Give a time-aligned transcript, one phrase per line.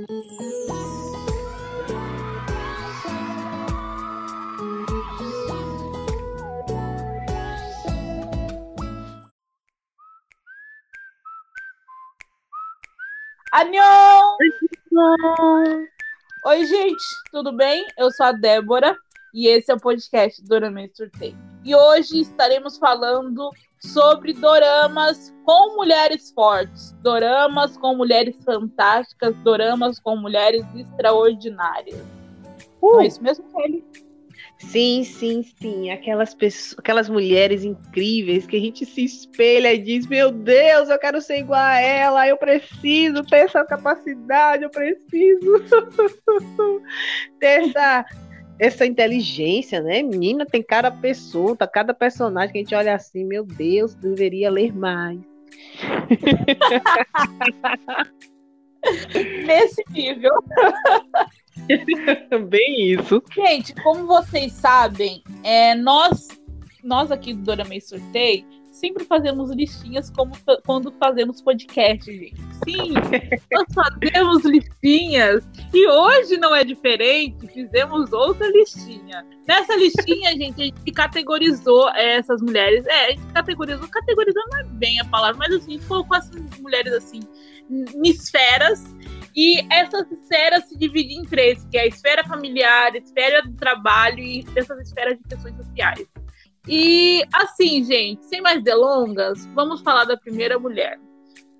[0.00, 0.16] Anhão!
[16.46, 16.94] Oi, gente,
[17.30, 17.84] tudo bem?
[17.98, 18.96] Eu sou a Débora
[19.34, 21.36] e esse é o podcast Dorama Surtei.
[21.62, 23.50] E hoje estaremos falando
[23.80, 32.00] sobre doramas com mulheres fortes, doramas com mulheres fantásticas, doramas com mulheres extraordinárias.
[32.82, 32.92] Uh.
[32.92, 33.84] Não é isso mesmo, Kelly?
[34.58, 35.90] Sim, sim, sim.
[35.90, 40.98] Aquelas pessoas, aquelas mulheres incríveis que a gente se espelha e diz: Meu Deus, eu
[40.98, 45.64] quero ser igual a ela, eu preciso ter essa capacidade, eu preciso
[47.40, 48.04] ter essa,
[48.60, 50.02] essa inteligência, né?
[50.02, 54.50] Menina, tem cada pessoa, tá cada personagem que a gente olha assim: Meu Deus, deveria
[54.50, 55.18] ler mais.
[59.46, 60.34] Nesse nível.
[62.48, 63.22] Bem isso.
[63.34, 66.28] Gente, como vocês sabem, é, nós,
[66.84, 68.44] nós aqui do Dora May Sorteio
[68.80, 70.32] sempre fazemos listinhas como
[70.64, 72.36] quando fazemos podcast, gente.
[72.64, 72.94] Sim,
[73.52, 79.24] nós fazemos listinhas e hoje não é diferente, fizemos outra listinha.
[79.46, 82.86] Nessa listinha, gente, a gente categorizou essas mulheres.
[82.86, 86.16] É, a gente categorizou, categorizou não é bem a palavra, mas assim, a gente colocou
[86.16, 87.20] essas mulheres assim,
[87.68, 88.84] em esferas
[89.36, 93.52] e essas esferas se dividem em três, que é a esfera familiar, a esfera do
[93.52, 96.08] trabalho e essas esferas de questões sociais.
[96.68, 100.98] E assim, gente, sem mais delongas, vamos falar da primeira mulher.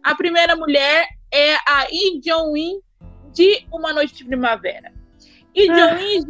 [0.02, 2.80] A primeira mulher é a Lee Jong-in
[3.32, 4.92] de Uma Noite de Primavera.
[5.56, 5.74] Lee ah.
[5.74, 6.26] Jong-in,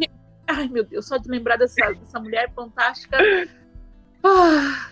[0.47, 3.17] ai meu Deus, só de lembrar dessa, dessa mulher fantástica,
[4.23, 4.89] ah,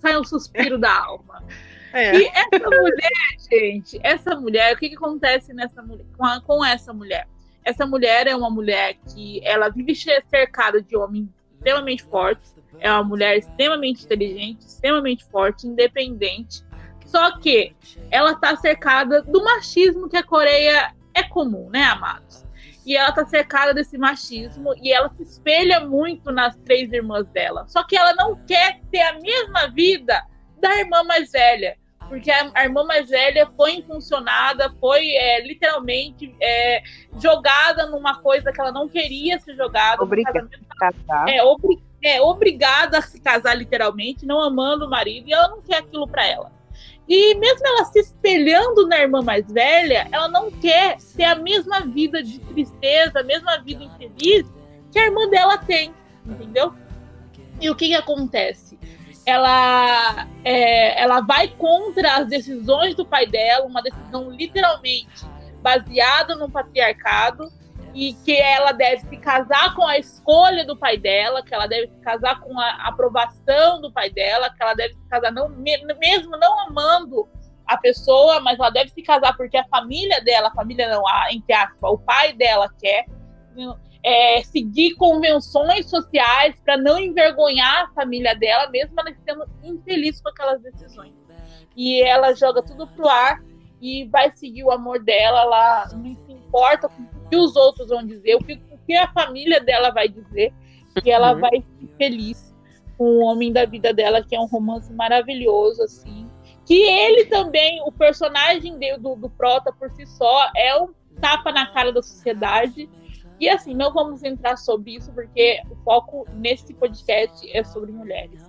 [0.00, 1.44] sai um suspiro da alma.
[1.92, 2.14] É.
[2.16, 3.10] E essa mulher,
[3.50, 7.26] gente, essa mulher, o que, que acontece nessa mulher, com, a, com essa mulher?
[7.64, 13.04] Essa mulher é uma mulher que ela vive cercada de homens extremamente fortes, é uma
[13.04, 16.64] mulher extremamente inteligente, extremamente forte, independente.
[17.06, 17.74] Só que
[18.10, 22.46] ela está cercada do machismo que a Coreia é comum, né, amados?
[22.84, 27.66] E ela tá cercada desse machismo e ela se espelha muito nas três irmãs dela.
[27.68, 30.22] Só que ela não quer ter a mesma vida
[30.58, 31.76] da irmã mais velha.
[32.08, 36.82] Porque a, a irmã mais velha foi impulsionada, foi é, literalmente é,
[37.20, 40.02] jogada numa coisa que ela não queria ser jogada.
[40.02, 40.48] Obrigada.
[41.28, 45.60] É, obri é, obrigada a se casar literalmente, não amando o marido, e ela não
[45.60, 46.52] quer aquilo para ela.
[47.08, 51.80] E mesmo ela se espelhando na irmã mais velha, ela não quer ter a mesma
[51.80, 54.46] vida de tristeza, a mesma vida infeliz
[54.92, 55.92] que a irmã dela tem,
[56.24, 56.72] entendeu?
[57.60, 58.78] E o que, que acontece?
[59.28, 65.26] ela, é, ela vai contra as decisões do pai dela, uma decisão literalmente
[65.60, 67.52] baseada no patriarcado,
[67.98, 71.88] e que ela deve se casar com a escolha do pai dela, que ela deve
[71.88, 76.36] se casar com a aprovação do pai dela, que ela deve se casar não, mesmo
[76.36, 77.28] não amando
[77.66, 81.32] a pessoa, mas ela deve se casar porque a família dela, a família não, a,
[81.32, 83.04] entre aspas, o pai dela quer
[84.04, 90.28] é, seguir convenções sociais para não envergonhar a família dela, mesmo ela sendo infeliz com
[90.28, 91.14] aquelas decisões.
[91.76, 93.42] E ela joga tudo pro ar
[93.80, 98.06] e vai seguir o amor dela, ela não se importa com que os outros vão
[98.06, 100.52] dizer, o que, o que a família dela vai dizer,
[101.02, 101.40] que ela uhum.
[101.40, 102.54] vai ser feliz
[102.96, 106.26] com o homem da vida dela, que é um romance maravilhoso, assim.
[106.66, 110.88] Que ele também, o personagem do, do Prota por si só, é um
[111.20, 112.88] tapa na cara da sociedade
[113.40, 118.44] e assim, não vamos entrar sobre isso, porque o foco nesse podcast é sobre mulheres.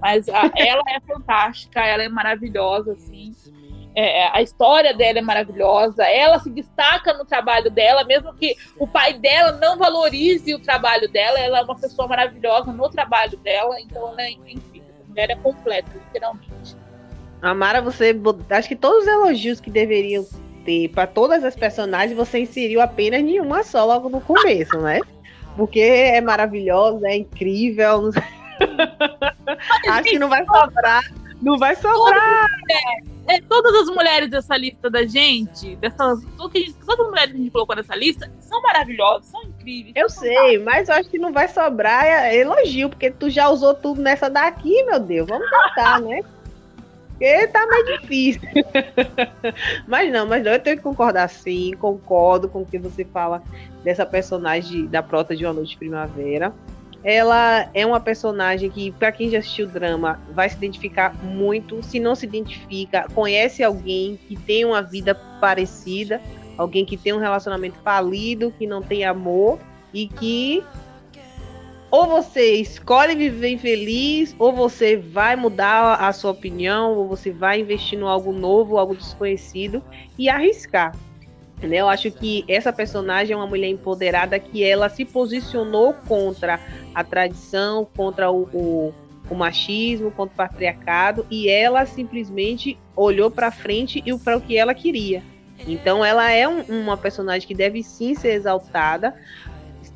[0.00, 3.32] Mas a, ela é fantástica, ela é maravilhosa, assim.
[3.96, 8.88] É, a história dela é maravilhosa, ela se destaca no trabalho dela, mesmo que o
[8.88, 13.80] pai dela não valorize o trabalho dela, ela é uma pessoa maravilhosa no trabalho dela,
[13.80, 14.94] então ela é incrível.
[15.04, 16.76] A mulher é completa, literalmente.
[17.40, 18.18] Amara, você
[18.50, 20.26] acho que todos os elogios que deveriam
[20.64, 25.00] ter para todas as personagens, você inseriu apenas em uma só logo no começo, né?
[25.56, 28.10] Porque é maravilhosa, é incrível.
[29.88, 31.02] Acho que não vai sobrar.
[31.42, 32.46] Não vai sobrar.
[32.70, 36.62] É, é, todas as mulheres dessa lista da gente, dessas, todas
[37.00, 39.94] as mulheres que a gente colocou nessa lista, são maravilhosas, são incríveis.
[39.96, 43.48] Eu são sei, mas eu acho que não vai sobrar é, elogio, porque tu já
[43.48, 45.28] usou tudo nessa daqui, meu Deus.
[45.28, 46.20] Vamos tentar, né?
[47.08, 48.42] Porque tá mais difícil.
[49.86, 53.42] mas não, mas não, eu tenho que concordar sim, concordo com o que você fala
[53.82, 56.52] dessa personagem da Prota de Uma Noite de Primavera.
[57.04, 61.82] Ela é uma personagem que, para quem já assistiu o drama, vai se identificar muito.
[61.82, 66.20] Se não se identifica, conhece alguém que tem uma vida parecida
[66.56, 69.58] alguém que tem um relacionamento falido, que não tem amor
[69.92, 70.62] e que
[71.90, 77.60] ou você escolhe viver infeliz, ou você vai mudar a sua opinião, ou você vai
[77.60, 79.80] investir em algo novo, algo desconhecido
[80.18, 80.92] e arriscar.
[81.66, 81.76] Né?
[81.76, 86.60] Eu acho que essa personagem é uma mulher empoderada que ela se posicionou contra
[86.94, 88.94] a tradição, contra o, o,
[89.30, 94.56] o machismo, contra o patriarcado, e ela simplesmente olhou para frente e para o que
[94.56, 95.22] ela queria.
[95.66, 99.14] Então ela é um, uma personagem que deve sim ser exaltada,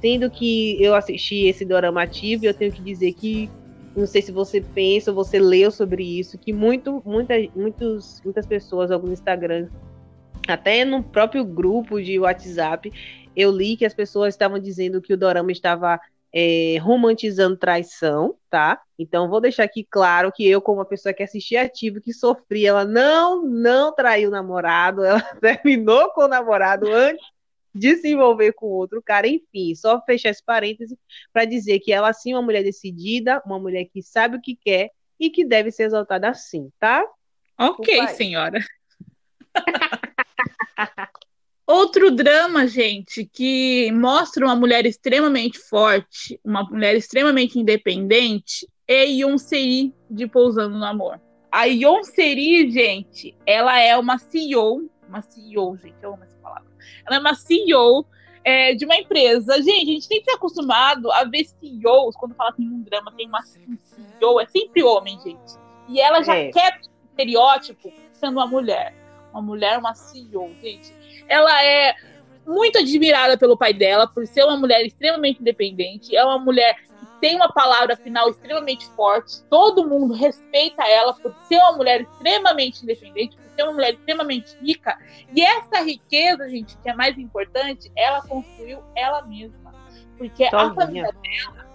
[0.01, 3.51] tendo que eu assisti esse dorama ativo, eu tenho que dizer que
[3.97, 8.47] não sei se você pensa ou você leu sobre isso, que muito, muita, muitos, muitas
[8.47, 9.69] pessoas, alguns Instagram,
[10.49, 12.91] até no próprio grupo de WhatsApp,
[13.37, 16.01] eu li que as pessoas estavam dizendo que o dorama estava
[16.33, 18.81] é, romantizando traição, tá?
[18.99, 22.71] Então vou deixar aqui claro que eu, como uma pessoa que assistia ativo, que sofria,
[22.71, 27.25] ela não, não traiu o namorado, ela terminou com o namorado antes
[27.75, 30.99] de se envolver com outro cara, enfim, só fechar esse parêntese
[31.33, 34.57] para dizer que ela sim é uma mulher decidida, uma mulher que sabe o que
[34.57, 34.91] quer
[35.21, 37.05] e que deve ser exaltada assim, tá?
[37.59, 38.59] Ok, senhora.
[41.67, 49.93] Outro drama, gente, que mostra uma mulher extremamente forte, uma mulher extremamente independente, é Yonsei
[50.11, 51.21] de Pousando no Amor.
[51.53, 56.69] A Yonsei, gente, ela é uma CEO, uma CEO, gente, eu amo essa palavra.
[57.07, 58.07] Ela é uma CEO
[58.45, 59.63] é, de uma empresa.
[59.63, 62.81] Gente, a gente tem que ser acostumado a ver CEOs, quando fala que em um
[62.81, 65.53] drama tem uma CEO, é sempre homem, gente.
[65.89, 66.51] E ela já é.
[66.51, 66.81] quer
[67.11, 68.95] estereótipo sendo uma mulher.
[69.33, 70.95] Uma mulher, uma CEO, gente.
[71.29, 71.95] Ela é
[72.47, 76.17] muito admirada pelo pai dela, por ser uma mulher extremamente independente.
[76.17, 76.77] É uma mulher
[77.21, 82.83] tem uma palavra final extremamente forte, todo mundo respeita ela por ser uma mulher extremamente
[82.83, 84.97] independente, por ser uma mulher extremamente rica.
[85.35, 89.75] E essa riqueza, gente, que é mais importante, ela construiu ela mesma.
[90.17, 91.68] Porque a família dela,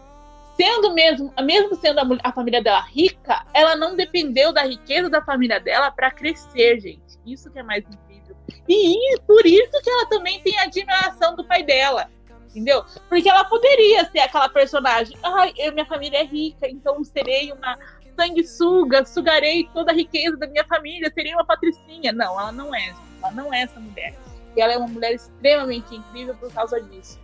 [0.55, 5.23] sendo mesmo, mesmo sendo a, a família dela rica, ela não dependeu da riqueza da
[5.23, 7.19] família dela para crescer, gente.
[7.25, 8.35] Isso que é mais incrível.
[8.67, 12.09] E por isso que ela também tem a admiração do pai dela
[12.53, 12.85] entendeu?
[13.09, 17.77] Porque ela poderia ser aquela personagem, ai, ah, minha família é rica, então serei uma
[18.15, 22.11] sanguessuga, sugarei toda a riqueza da minha família, serei uma patricinha.
[22.13, 24.13] Não, ela não é, ela não é essa mulher.
[24.55, 27.19] E ela é uma mulher extremamente incrível por causa disso.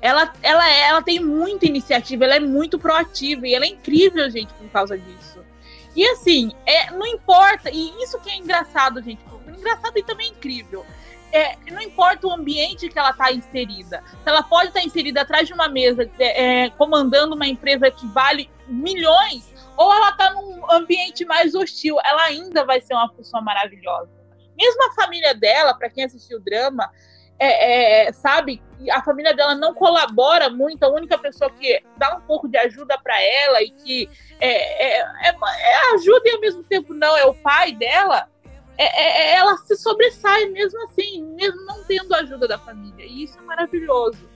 [0.00, 4.52] Ela, ela, ela tem muita iniciativa, ela é muito proativa e ela é incrível, gente,
[4.54, 5.44] por causa disso.
[5.94, 10.84] E assim, é, não importa, e isso que é engraçado, gente, engraçado e também incrível
[11.32, 14.02] é, não importa o ambiente que ela está inserida.
[14.24, 18.06] Ela pode estar tá inserida atrás de uma mesa, é, é, comandando uma empresa que
[18.08, 23.42] vale milhões, ou ela está num ambiente mais hostil, ela ainda vai ser uma pessoa
[23.42, 24.10] maravilhosa.
[24.56, 26.90] Mesmo a família dela, para quem assistiu o drama,
[27.38, 32.20] é, é, sabe, a família dela não colabora muito, a única pessoa que dá um
[32.20, 34.08] pouco de ajuda para ela e que
[34.40, 38.28] é, é, é, ajuda e ao mesmo tempo não é o pai dela,
[38.78, 43.06] é, é, é, ela se sobressai mesmo assim, mesmo não tendo ajuda da família.
[43.06, 44.28] E isso é maravilhoso.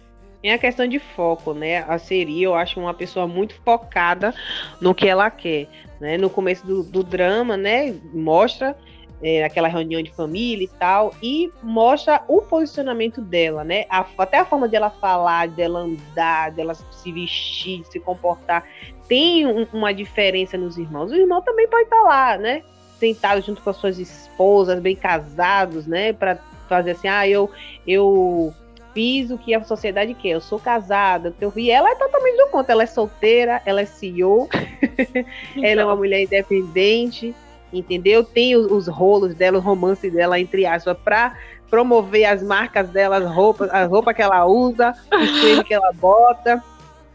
[0.43, 1.85] É a questão de foco, né?
[1.87, 4.35] A Seri, eu acho uma pessoa muito focada
[4.81, 5.69] no que ela quer.
[6.01, 6.17] Né?
[6.17, 7.95] No começo do, do drama, né?
[8.15, 8.75] Mostra
[9.23, 13.85] é, aquela reunião de família e tal, e mostra o posicionamento dela, né?
[13.89, 18.65] A, até a forma dela falar, dela andar, dela se vestir, se comportar,
[19.09, 21.11] tem um, uma diferença nos irmãos.
[21.11, 22.63] O irmão também pode estar lá, né?
[23.01, 26.13] sentados junto com as suas esposas, bem casados, né?
[26.13, 27.51] Para fazer assim, ah, eu,
[27.87, 28.55] eu
[28.93, 31.71] fiz o que a sociedade quer, eu sou casada, eu vi.
[31.71, 34.49] Ela é totalmente do conta, ela é solteira, ela é CEO,
[34.83, 35.25] então.
[35.65, 37.35] ela é uma mulher independente,
[37.73, 38.25] entendeu?
[38.25, 41.37] Tem os, os rolos dela, o romance dela, entre aspas, para
[41.69, 45.93] promover as marcas dela, as roupas, a roupa que ela usa, o creme que ela
[45.93, 46.63] bota.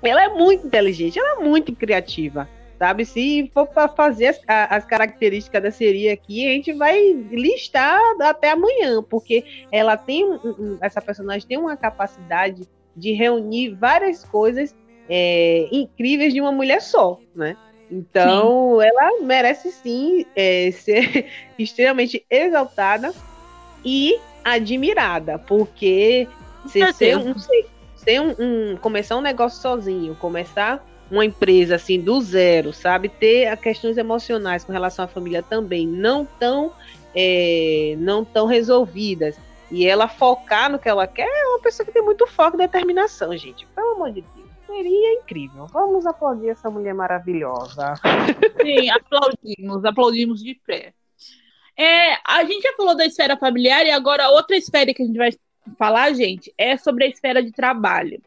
[0.01, 2.47] Ela é muito inteligente, ela é muito criativa
[2.77, 3.05] sabe?
[3.05, 8.51] Se for para fazer as, as, características da seria aqui, a gente vai listar até
[8.51, 10.25] amanhã, porque ela tem
[10.81, 14.75] essa personagem tem uma capacidade de reunir várias coisas
[15.09, 17.55] é, incríveis de uma mulher só, né?
[17.95, 18.87] Então, sim.
[18.87, 23.13] ela merece sim é, ser extremamente exaltada
[23.83, 26.27] e admirada, porque
[26.67, 27.33] ser, ser, um,
[27.95, 33.07] ser um, um, começar um negócio sozinho, começar uma empresa assim do zero, sabe?
[33.07, 36.73] Ter questões emocionais com relação à família também não tão
[37.15, 39.37] é, não tão resolvidas
[39.71, 42.59] e ela focar no que ela quer é uma pessoa que tem muito foco e
[42.59, 43.65] determinação, gente.
[43.67, 44.34] Pelo amor de Deus.
[44.65, 45.67] Seria incrível.
[45.67, 47.93] Vamos aplaudir essa mulher maravilhosa.
[48.61, 50.93] Sim, aplaudimos, aplaudimos de pé.
[51.77, 55.17] É, a gente já falou da esfera familiar e agora outra esfera que a gente
[55.17, 55.31] vai
[55.77, 58.21] falar, gente, é sobre a esfera de trabalho.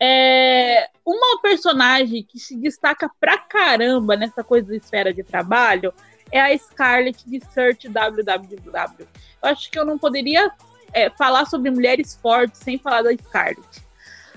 [0.00, 5.92] É, uma personagem que se destaca pra caramba nessa coisa da esfera de trabalho
[6.30, 9.08] é a Scarlett de Search WWW.
[9.42, 10.50] Eu acho que eu não poderia
[10.92, 13.85] é, falar sobre mulheres fortes sem falar da Scarlett.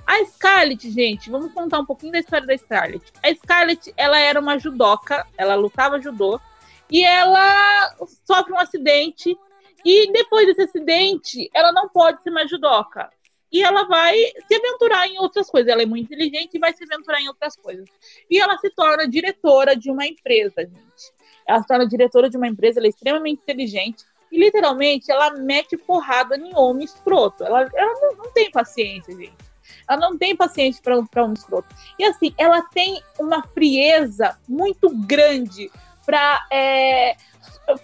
[0.09, 3.13] A Scarlett, gente, vamos contar um pouquinho da história da Scarlett.
[3.21, 6.41] A Scarlett, ela era uma judoca, ela lutava judô,
[6.89, 9.37] e ela sofre um acidente,
[9.85, 13.07] e depois desse acidente, ela não pode ser mais judoca
[13.51, 14.15] e ela vai
[14.47, 15.71] se aventurar em outras coisas.
[15.71, 17.87] Ela é muito inteligente e vai se aventurar em outras coisas.
[18.27, 21.13] E ela se torna diretora de uma empresa, gente.
[21.47, 25.77] Ela se torna diretora de uma empresa, ela é extremamente inteligente e literalmente ela mete
[25.77, 27.43] porrada em homem escroto.
[27.43, 29.48] Ela, ela não, não tem paciência, gente.
[29.88, 31.67] Ela não tem paciência para um escroto.
[31.97, 35.71] E assim, ela tem uma frieza muito grande
[36.05, 37.15] para é,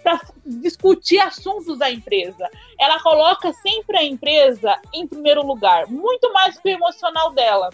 [0.02, 2.48] para discutir assuntos da empresa.
[2.78, 7.70] Ela coloca sempre a empresa em primeiro lugar, muito mais que o emocional dela.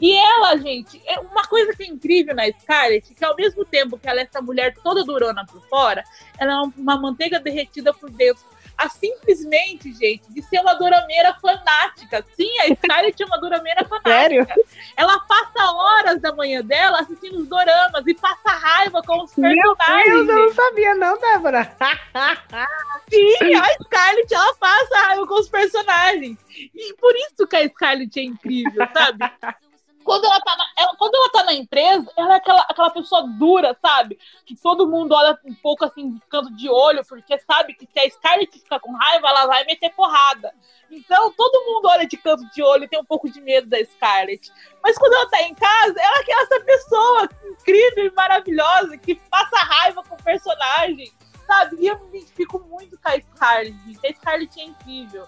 [0.00, 3.98] E ela, gente, é uma coisa que é incrível na Scarlett, que ao mesmo tempo
[3.98, 6.04] que ela é essa mulher toda durona por fora,
[6.38, 8.44] ela é uma manteiga derretida por dentro
[8.76, 12.24] a simplesmente, gente, de ser uma dorameira fanática.
[12.36, 14.10] Sim, a Scarlett é uma dorameira fanática.
[14.10, 14.46] Sério?
[14.96, 20.06] Ela passa horas da manhã dela assistindo os doramas e passa raiva com os personagens.
[20.06, 21.76] Meu Deus, eu não sabia não, Débora.
[23.10, 26.38] Sim, a Scarlett, ela passa raiva com os personagens.
[26.74, 29.30] E por isso que a Scarlett é incrível, sabe?
[30.06, 33.26] quando ela tá na, ela, quando ela tá na empresa, ela é aquela, aquela pessoa
[33.26, 34.16] dura, sabe?
[34.46, 37.98] Que todo mundo olha um pouco assim, de canto de olho, porque sabe que se
[37.98, 40.54] a Scarlett ficar com raiva, ela vai meter porrada.
[40.88, 43.84] Então, todo mundo olha de canto de olho e tem um pouco de medo da
[43.84, 44.52] Scarlett.
[44.80, 49.56] Mas quando ela tá em casa, ela é essa pessoa incrível e maravilhosa que passa
[49.56, 51.12] raiva com o personagem,
[51.48, 51.78] sabe?
[51.80, 53.76] E eu me identifico muito com a Scarlett.
[54.04, 55.26] A Scarlett é incrível.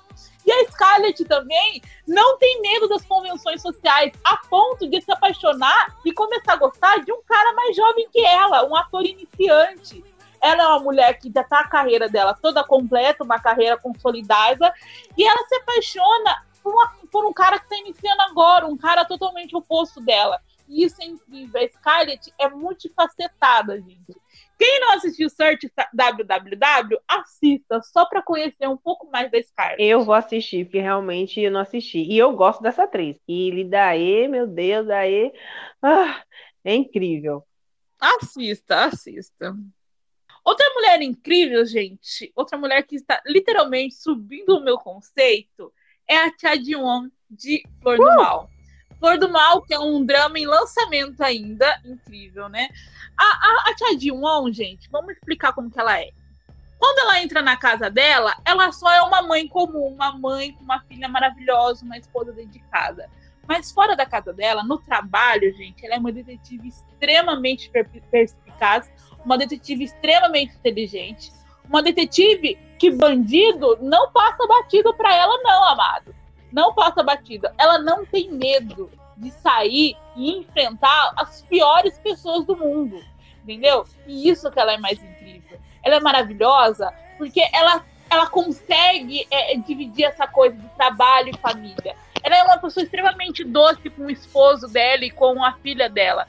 [0.48, 5.94] E a Scarlett também não tem medo das convenções sociais, a ponto de se apaixonar
[6.06, 10.02] e começar a gostar de um cara mais jovem que ela, um ator iniciante.
[10.40, 14.72] Ela é uma mulher que já tá a carreira dela toda completa, uma carreira consolidada,
[15.18, 19.04] e ela se apaixona por, uma, por um cara que está iniciando agora, um cara
[19.04, 20.40] totalmente oposto dela.
[20.66, 21.60] E isso é incrível.
[21.60, 24.16] A Scarlett é multifacetada, gente.
[24.58, 29.80] Quem não assistiu Search WWW, assista, só para conhecer um pouco mais da Scarlett.
[29.80, 31.98] Eu vou assistir, porque realmente eu não assisti.
[32.00, 33.16] E eu gosto dessa atriz.
[33.28, 35.32] E Lidaê, meu Deus, daí.
[35.80, 36.24] Ah,
[36.64, 37.46] é incrível.
[38.00, 39.56] Assista, assista.
[40.44, 45.72] Outra mulher incrível, gente, outra mulher que está literalmente subindo o meu conceito
[46.08, 48.02] é a Tia Dion de Flor uh!
[48.02, 48.50] do Mal.
[48.98, 52.68] Flor do Mal, que é um drama em lançamento ainda, incrível, né?
[53.16, 56.10] A, a, a Tia Dion, gente, vamos explicar como que ela é.
[56.78, 60.62] Quando ela entra na casa dela, ela só é uma mãe comum, uma mãe com
[60.62, 63.10] uma filha maravilhosa, uma esposa dedicada.
[63.46, 67.70] Mas fora da casa dela, no trabalho, gente, ela é uma detetive extremamente
[68.10, 68.90] perspicaz,
[69.24, 71.32] uma detetive extremamente inteligente,
[71.68, 76.14] uma detetive que bandido não passa batido para ela, não, amado.
[76.52, 77.48] Não passa batido.
[77.58, 83.02] Ela não tem medo de sair e enfrentar as piores pessoas do mundo,
[83.42, 83.84] entendeu?
[84.06, 85.58] E isso que ela é mais incrível.
[85.82, 91.96] Ela é maravilhosa porque ela, ela consegue é, dividir essa coisa de trabalho e família.
[92.22, 96.26] Ela é uma pessoa extremamente doce com o esposo dela e com a filha dela.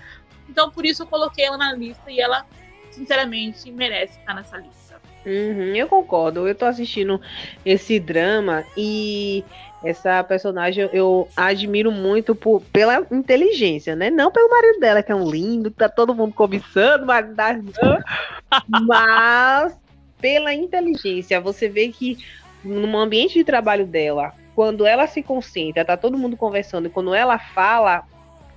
[0.48, 2.46] Então, por isso eu coloquei ela na lista e ela,
[2.90, 4.89] sinceramente, merece estar nessa lista.
[5.26, 6.48] Uhum, eu concordo.
[6.48, 7.20] Eu tô assistindo
[7.66, 9.44] esse drama e
[9.84, 14.10] essa personagem eu admiro muito por, pela inteligência, né?
[14.10, 17.26] Não pelo marido dela, que é um lindo, tá todo mundo cobiçando, mas,
[18.68, 19.78] mas
[20.20, 21.40] pela inteligência.
[21.40, 22.18] Você vê que
[22.64, 27.14] no ambiente de trabalho dela, quando ela se concentra, tá todo mundo conversando, e quando
[27.14, 28.04] ela fala,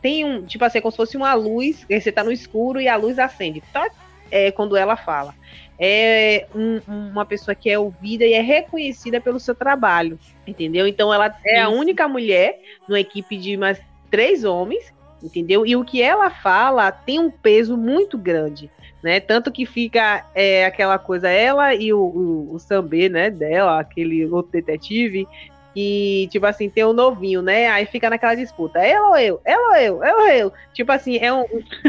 [0.00, 2.88] tem um, tipo assim, é como se fosse uma luz, você tá no escuro e
[2.88, 3.62] a luz acende.
[3.72, 3.88] Tá,
[4.30, 5.34] é quando ela fala
[5.78, 10.86] é um, uma pessoa que é ouvida e é reconhecida pelo seu trabalho, entendeu?
[10.86, 15.66] Então ela é a única mulher numa equipe de mais três homens, entendeu?
[15.66, 18.70] E o que ela fala tem um peso muito grande,
[19.02, 19.20] né?
[19.20, 24.26] Tanto que fica é, aquela coisa, ela e o, o, o Sambê, né, dela, aquele
[24.26, 25.26] outro detetive,
[25.74, 27.68] que, tipo assim, tem um novinho, né?
[27.68, 30.52] Aí fica naquela disputa, ela ou eu, ela ou eu, ela ou eu.
[30.72, 31.44] Tipo assim, é, um,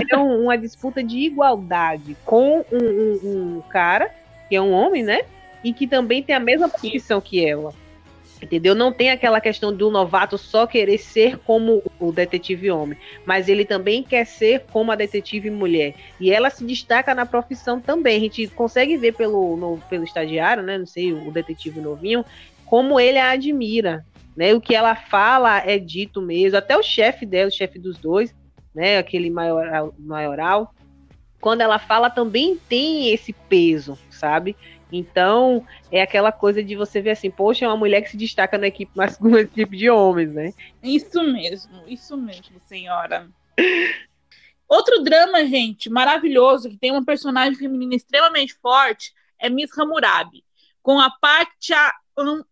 [0.10, 3.20] é um, uma disputa de igualdade com um, um,
[3.58, 4.10] um, cara,
[4.48, 5.22] que é um homem, né?
[5.64, 7.74] E que também tem a mesma profissão que ela.
[8.42, 8.76] Entendeu?
[8.76, 13.64] Não tem aquela questão do novato só querer ser como o detetive homem, mas ele
[13.64, 15.96] também quer ser como a detetive mulher.
[16.20, 18.18] E ela se destaca na profissão também.
[18.18, 20.78] A gente consegue ver pelo, no, pelo estagiário, né?
[20.78, 22.26] Não sei, o detetive novinho,
[22.66, 24.06] como ele a admira,
[24.36, 24.54] né?
[24.54, 26.58] O que ela fala é dito mesmo.
[26.58, 28.34] Até o chefe dela, o chefe dos dois,
[28.74, 28.98] né?
[28.98, 30.74] Aquele maioral, maioral,
[31.44, 34.56] quando ela fala também tem esse peso, sabe?
[34.90, 38.58] Então, é aquela coisa de você ver assim, poxa, é uma mulher que se destaca
[38.58, 40.54] na equipe masculina, esse tipo de homens, né?
[40.82, 43.28] Isso mesmo, isso mesmo, senhora.
[44.70, 50.44] Outro drama, gente, maravilhoso, que tem uma personagem feminina extremamente forte, é Miss Hammurabi,
[50.82, 51.94] com a Pacha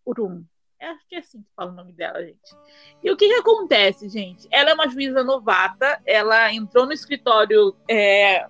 [0.06, 0.44] Urum.
[0.78, 2.56] É, acho que é assim que fala o nome dela, gente.
[3.02, 4.48] E o que, que acontece, gente?
[4.50, 8.46] Ela é uma juíza novata, ela entrou no escritório é,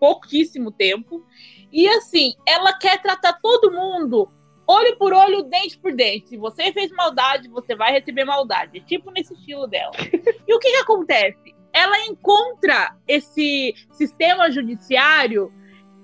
[0.00, 1.24] pouquíssimo tempo,
[1.70, 4.28] e assim, ela quer tratar todo mundo
[4.66, 6.28] olho por olho, dente por dente.
[6.28, 8.78] Se você fez maldade, você vai receber maldade.
[8.78, 9.92] É tipo nesse estilo dela.
[10.46, 11.54] e o que, que acontece?
[11.72, 15.52] Ela encontra esse sistema judiciário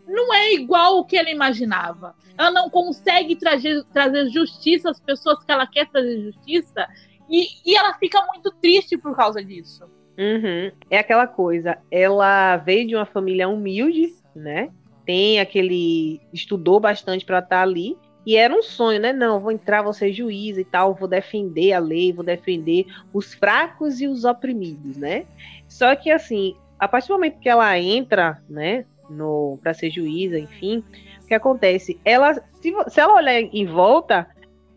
[0.06, 2.14] não é igual o que ela imaginava.
[2.36, 6.86] Ela não consegue trazer, trazer justiça às pessoas que ela quer trazer justiça
[7.28, 9.84] e, e ela fica muito triste por causa disso.
[10.18, 10.70] Uhum.
[10.90, 14.70] É aquela coisa, ela veio de uma família humilde, né?
[15.04, 16.20] Tem aquele.
[16.32, 17.96] estudou bastante para estar tá ali.
[18.26, 19.12] E era um sonho, né?
[19.12, 23.34] Não, vou entrar, vou ser juiz e tal, vou defender a lei, vou defender os
[23.34, 25.26] fracos e os oprimidos, né?
[25.68, 30.38] Só que assim, a partir do momento que ela entra, né, no para ser juíza,
[30.38, 30.84] enfim,
[31.22, 31.98] o que acontece?
[32.04, 34.28] Ela, se, se ela olhar em volta,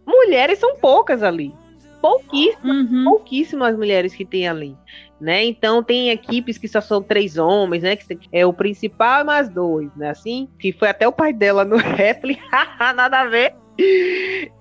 [0.05, 1.53] mulheres são poucas ali.
[2.01, 3.03] Pouquíssimas, uhum.
[3.05, 4.75] pouquíssimas mulheres que tem ali,
[5.19, 5.43] né?
[5.43, 7.95] Então tem equipes que só são três homens, né?
[7.95, 10.11] Que é o principal mais dois, né?
[10.11, 12.23] Assim, que foi até o pai dela no rap,
[12.95, 13.55] nada a ver.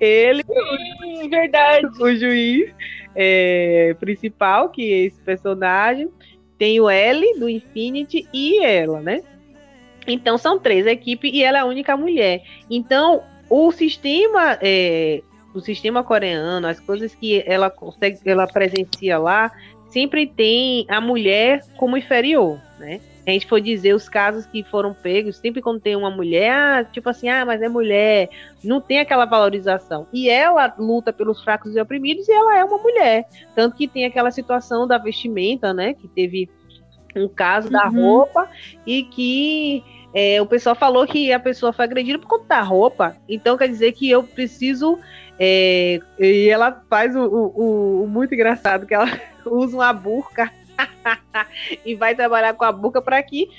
[0.01, 1.87] Ele, Sim, verdade.
[2.01, 2.75] o juiz
[3.15, 6.09] é, principal, que é esse personagem,
[6.59, 9.23] tem o L do Infinity e ela, né?
[10.07, 12.43] Então são três equipes e ela é a única mulher.
[12.71, 15.23] Então o sistema, é,
[15.55, 19.51] o sistema coreano, as coisas que ela consegue, ela presencia lá,
[19.89, 23.01] sempre tem a mulher como inferior, né?
[23.27, 26.85] a gente for dizer os casos que foram pegos, sempre quando tem uma mulher, ah,
[26.85, 28.29] tipo assim, ah, mas é mulher,
[28.63, 30.07] não tem aquela valorização.
[30.13, 33.25] E ela luta pelos fracos e oprimidos e ela é uma mulher.
[33.55, 35.93] Tanto que tem aquela situação da vestimenta, né?
[35.95, 36.49] Que teve
[37.23, 38.03] um caso da uhum.
[38.03, 38.49] roupa
[38.87, 39.85] e que
[40.19, 43.17] é, o pessoal falou que a pessoa foi agredida por conta da roupa.
[43.29, 44.99] Então quer dizer que eu preciso.
[45.39, 49.07] É, e ela faz o, o, o, muito engraçado, que ela
[49.45, 50.51] usa uma burca
[51.85, 53.51] e vai trabalhar com a burca para que.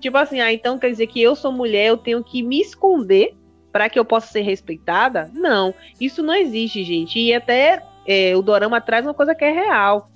[0.00, 3.34] Tipo assim, ah, então quer dizer que eu sou mulher, eu tenho que me esconder
[3.70, 5.30] para que eu possa ser respeitada?
[5.34, 7.18] Não, isso não existe, gente.
[7.18, 10.10] E até é, o Dorama traz uma coisa que é real.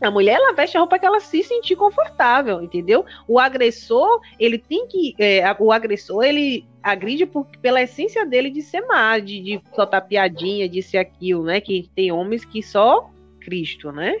[0.00, 3.04] A mulher ela veste a roupa que ela se sentir confortável, entendeu?
[3.28, 5.14] O agressor, ele tem que.
[5.18, 10.06] É, o agressor, ele agride por, pela essência dele de ser má, de, de soltar
[10.06, 11.60] piadinha, de ser aquilo, né?
[11.60, 13.10] Que tem homens que só
[13.40, 14.20] Cristo, né?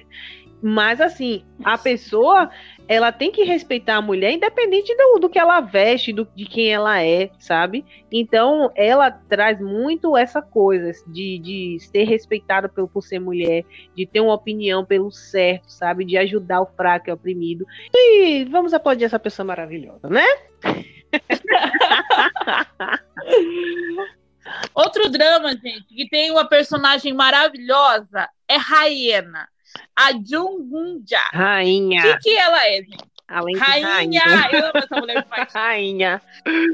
[0.62, 2.50] Mas assim, a pessoa
[2.86, 6.72] ela tem que respeitar a mulher, independente do, do que ela veste, do, de quem
[6.72, 7.84] ela é, sabe?
[8.10, 13.64] Então, ela traz muito essa coisa de, de ser respeitada por, por ser mulher,
[13.96, 16.04] de ter uma opinião pelo certo, sabe?
[16.04, 17.64] De ajudar o fraco e o oprimido.
[17.94, 20.26] E vamos aplaudir essa pessoa maravilhosa, né?
[24.74, 29.48] Outro drama, gente, que tem uma personagem maravilhosa é Raena
[29.96, 31.20] a Jungunja.
[31.32, 32.00] Rainha.
[32.00, 33.10] O que, que ela é, gente?
[33.30, 33.88] Além rainha.
[33.88, 34.48] rainha.
[34.50, 36.22] Eu amo essa mulher de Rainha.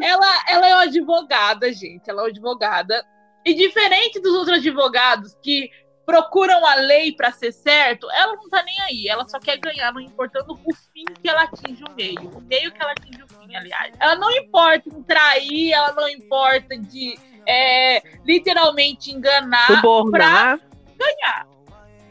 [0.02, 2.08] Ela, ela é uma advogada, gente.
[2.08, 3.04] Ela é uma advogada.
[3.44, 5.70] E diferente dos outros advogados que
[6.06, 9.08] procuram a lei para ser certo, ela não tá nem aí.
[9.08, 12.28] Ela só quer ganhar, não importando o fim que ela atinge o meio.
[12.30, 13.92] O meio que ela atinge o fim, aliás.
[14.00, 20.58] Ela não importa em trair, ela não importa de é, literalmente enganar pra
[20.96, 21.55] ganhar.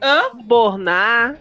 [0.02, 0.32] Hã?
[0.44, 1.38] Bornar.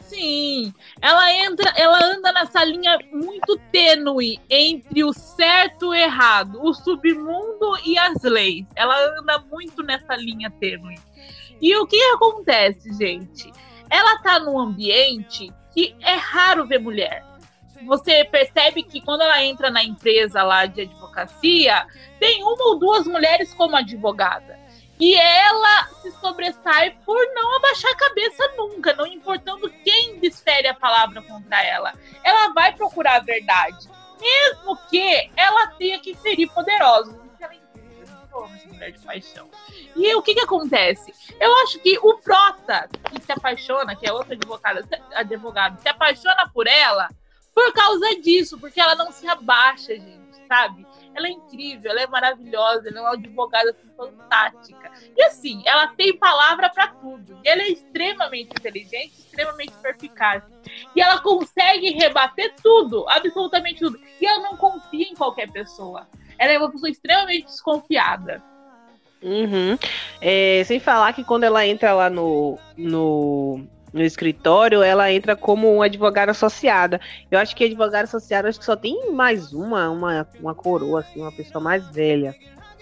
[0.00, 6.58] Sim, ela entra, ela anda nessa linha muito tênue entre o certo e o errado,
[6.60, 8.66] o submundo e as leis.
[8.74, 10.98] Ela anda muito nessa linha tênue.
[11.60, 13.52] E o que acontece, gente?
[13.88, 17.24] Ela tá num ambiente que é raro ver mulher.
[17.86, 21.86] Você percebe que quando ela entra na empresa lá de advocacia,
[22.18, 24.58] tem uma ou duas mulheres como advogada.
[25.00, 30.74] E ela se sobressai por não abaixar a cabeça nunca, não importando quem desfere a
[30.74, 31.94] palavra contra ela.
[32.22, 33.88] Ela vai procurar a verdade,
[34.20, 37.14] mesmo que ela tenha que ferir poderosos.
[37.40, 39.50] É mulher de paixão.
[39.96, 41.12] E o que que acontece?
[41.40, 46.48] Eu acho que o Prota, que se apaixona, que é outro advogado, advogado, se apaixona
[46.52, 47.08] por ela
[47.52, 50.19] por causa disso, porque ela não se abaixa, gente
[50.50, 50.84] sabe?
[51.14, 54.90] Ela é incrível, ela é maravilhosa, ela é uma advogada assim, fantástica.
[55.16, 57.38] E assim, ela tem palavra para tudo.
[57.44, 60.42] E ela é extremamente inteligente, extremamente perspicaz.
[60.96, 64.00] E ela consegue rebater tudo, absolutamente tudo.
[64.20, 66.08] E ela não confia em qualquer pessoa.
[66.36, 68.42] Ela é uma pessoa extremamente desconfiada.
[69.22, 69.78] Uhum.
[70.20, 75.72] É, sem falar que quando ela entra lá no, no, no escritório, ela entra como
[75.74, 77.00] uma advogada associada.
[77.30, 81.20] Eu acho que advogada associada acho que só tem mais uma, uma, uma coroa, assim,
[81.20, 82.34] uma pessoa mais velha.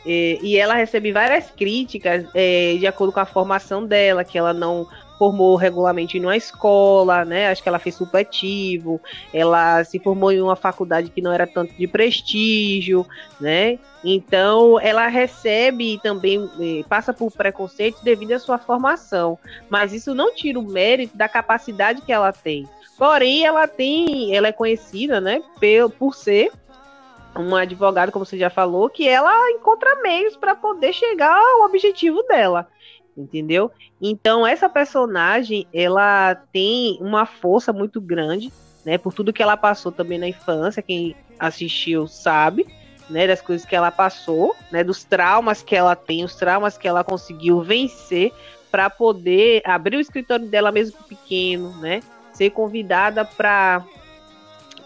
[0.04, 4.52] E, e ela recebe várias críticas é, de acordo com a formação dela, que ela
[4.52, 4.86] não
[5.18, 7.48] formou regularmente em uma escola, né?
[7.48, 9.00] Acho que ela fez supletivo,
[9.34, 13.04] ela se formou em uma faculdade que não era tanto de prestígio,
[13.40, 13.78] né?
[14.04, 19.36] Então, ela recebe também, eh, passa por preconceito devido à sua formação,
[19.68, 22.68] mas isso não tira o mérito da capacidade que ela tem.
[22.96, 25.42] Porém, ela tem, ela é conhecida, né,
[25.98, 26.52] por ser
[27.34, 32.22] uma advogada, como você já falou, que ela encontra meios para poder chegar ao objetivo
[32.24, 32.66] dela
[33.20, 33.70] entendeu?
[34.00, 38.52] Então essa personagem, ela tem uma força muito grande,
[38.84, 42.66] né, por tudo que ela passou também na infância, quem assistiu sabe,
[43.10, 46.86] né, das coisas que ela passou, né, dos traumas que ela tem, os traumas que
[46.86, 48.32] ela conseguiu vencer
[48.70, 52.00] para poder abrir o escritório dela mesmo pequeno, né,
[52.32, 53.84] ser convidada para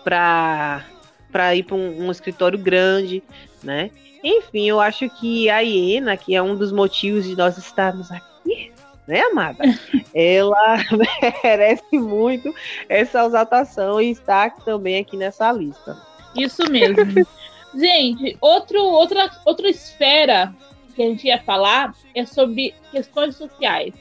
[0.02, 0.84] para
[1.30, 3.22] para ir para um, um escritório grande,
[3.62, 3.90] né?
[4.22, 8.72] Enfim, eu acho que a hiena, que é um dos motivos de nós estarmos aqui,
[9.06, 9.64] né, amada?
[10.14, 10.76] Ela
[11.42, 12.54] merece muito
[12.88, 15.96] essa exaltação e está também aqui nessa lista.
[16.36, 17.26] Isso mesmo.
[17.74, 20.54] gente, outro, outra, outra esfera
[20.94, 23.94] que a gente ia falar é sobre questões sociais.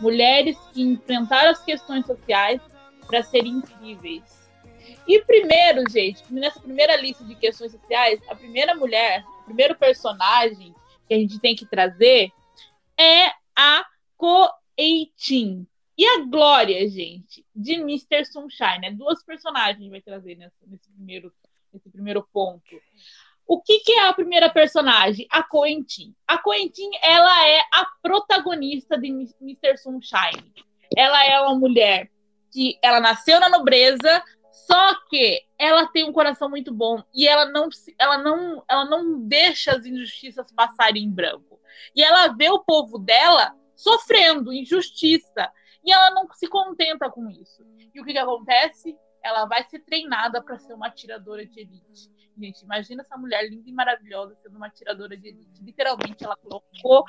[0.00, 2.60] Mulheres que enfrentaram as questões sociais
[3.06, 4.22] para serem incríveis.
[5.06, 10.74] E primeiro, gente, nessa primeira lista de questões sociais, a primeira mulher, primeiro personagem
[11.08, 12.30] que a gente tem que trazer
[12.98, 15.66] é a Ko-Eitin.
[15.98, 18.26] E a Glória, gente, de Mr.
[18.26, 18.80] Sunshine.
[18.80, 18.90] Né?
[18.90, 20.54] Duas personagens vai trazer nesse,
[20.94, 21.32] primeiro,
[21.72, 22.62] nesse primeiro ponto.
[23.46, 25.26] O que, que, é a primeira personagem?
[25.30, 26.14] A Coentin.
[26.26, 29.08] A Coentin, ela é a protagonista de
[29.40, 29.78] Mr.
[29.78, 30.52] Sunshine.
[30.94, 32.10] Ela é uma mulher
[32.52, 34.22] que ela nasceu na nobreza,
[34.66, 39.20] só que ela tem um coração muito bom e ela não, ela não, ela não
[39.22, 41.60] deixa as injustiças passarem em branco.
[41.94, 45.52] E ela vê o povo dela sofrendo injustiça
[45.84, 47.64] e ela não se contenta com isso.
[47.94, 48.96] E o que, que acontece?
[49.22, 52.10] Ela vai ser treinada para ser uma atiradora de elite.
[52.36, 55.62] Gente, imagina essa mulher linda e maravilhosa sendo uma atiradora de elite.
[55.62, 57.04] Literalmente, ela colocou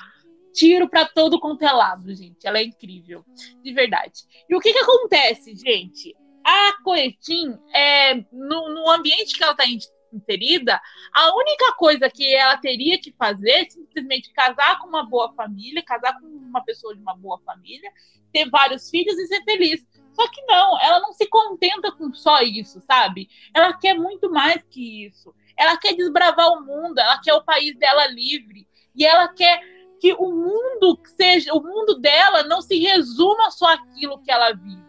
[0.54, 2.46] tiro para todo quanto é lado, gente.
[2.46, 3.26] Ela é incrível,
[3.64, 4.22] de verdade.
[4.48, 6.16] E o que, que acontece, gente?
[6.50, 9.66] A Coetim, é, no, no ambiente que ela está
[10.14, 10.80] inserida,
[11.14, 15.84] a única coisa que ela teria que fazer é simplesmente casar com uma boa família,
[15.84, 17.92] casar com uma pessoa de uma boa família,
[18.32, 19.86] ter vários filhos e ser feliz.
[20.14, 23.28] Só que não, ela não se contenta com só isso, sabe?
[23.54, 25.36] Ela quer muito mais que isso.
[25.58, 29.60] Ela quer desbravar o mundo, ela quer o país dela livre e ela quer
[30.00, 34.87] que o mundo seja, o mundo dela não se resuma só aquilo que ela vive.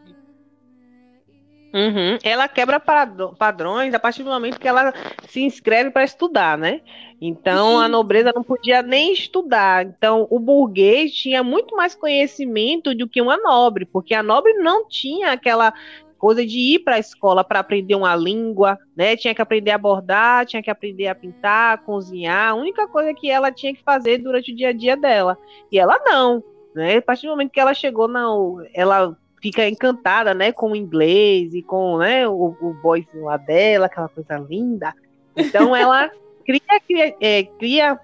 [1.73, 2.19] Uhum.
[2.23, 4.93] Ela quebra padrões a partir do momento que ela
[5.29, 6.81] se inscreve para estudar, né?
[7.21, 7.85] Então Sim.
[7.85, 9.85] a nobreza não podia nem estudar.
[9.85, 14.89] Então o burguês tinha muito mais conhecimento do que uma nobre, porque a nobre não
[14.89, 15.73] tinha aquela
[16.17, 19.17] coisa de ir para a escola para aprender uma língua, né?
[19.17, 22.51] Tinha que aprender a bordar, tinha que aprender a pintar, a cozinhar.
[22.51, 25.39] A única coisa que ela tinha que fazer durante o dia a dia dela.
[25.71, 26.43] E ela não,
[26.75, 26.97] né?
[26.97, 28.27] A partir do momento que ela chegou na,
[28.75, 33.87] ela fica encantada, né, com o inglês e com, né, o, o boyzinho lá dela,
[33.87, 34.95] aquela coisa linda.
[35.37, 36.11] Então ela
[36.45, 37.99] cria, cria, é, cria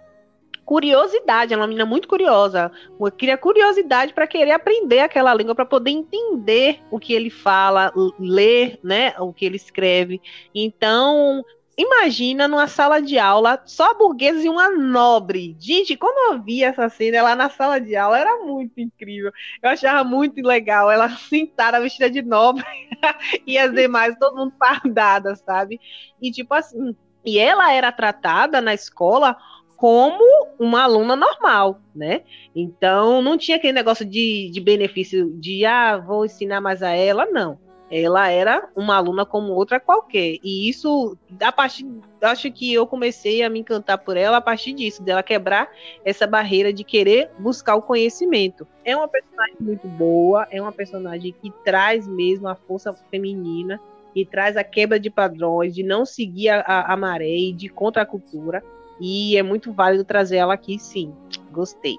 [0.65, 2.73] curiosidade, ela é uma menina muito curiosa,
[3.19, 8.79] cria curiosidade para querer aprender aquela língua, para poder entender o que ele fala, ler,
[8.83, 10.21] né, o que ele escreve.
[10.55, 11.45] Então,
[11.77, 15.57] Imagina numa sala de aula só burgueses e uma nobre.
[15.59, 19.33] Gente, quando eu vi essa cena lá na sala de aula, era muito incrível.
[19.61, 22.65] Eu achava muito legal ela sentada vestida de nobre
[23.47, 25.81] e as demais, todo mundo fardada, sabe?
[26.23, 29.37] E tipo assim, e ela era tratada na escola
[29.77, 30.23] como
[30.59, 32.23] uma aluna normal, né?
[32.55, 37.27] Então não tinha aquele negócio de, de benefício de ah, vou ensinar mais a ela,
[37.27, 40.39] não ela era uma aluna como outra qualquer.
[40.43, 41.87] E isso, a partir,
[42.21, 45.71] acho que eu comecei a me encantar por ela a partir disso, dela quebrar
[46.05, 48.67] essa barreira de querer buscar o conhecimento.
[48.85, 53.81] É uma personagem muito boa, é uma personagem que traz mesmo a força feminina,
[54.15, 58.03] e traz a quebra de padrões, de não seguir a, a maré e de contra
[58.03, 58.63] a cultura.
[59.01, 61.13] E é muito válido trazer ela aqui, sim.
[61.51, 61.99] Gostei.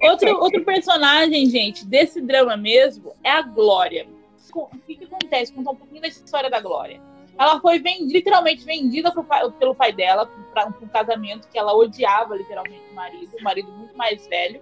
[0.00, 4.06] Outro, outro personagem, gente, desse drama mesmo é a Glória.
[4.54, 5.52] O que, que acontece?
[5.52, 7.00] Contar um pouquinho da história da Glória.
[7.38, 9.12] Ela foi vendida, literalmente vendida
[9.58, 13.96] pelo pai dela para um casamento que ela odiava literalmente o marido, um marido muito
[13.96, 14.60] mais velho.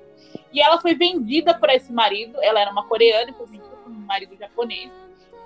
[0.53, 2.39] E ela foi vendida por esse marido.
[2.43, 4.91] Ela era uma coreana e foi vendida por um marido japonês.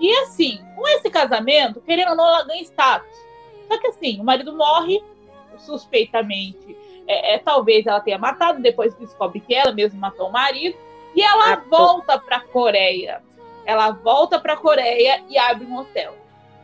[0.00, 3.16] E assim, com esse casamento, querendo ou não, ela ganha status.
[3.68, 5.00] Só que assim, o marido morre
[5.58, 6.76] suspeitamente
[7.10, 10.78] é, é, talvez ela tenha matado, depois descobre que ela mesma matou o marido,
[11.12, 13.20] e ela volta para a Coreia.
[13.70, 16.16] Ela volta para a Coreia e abre um hotel.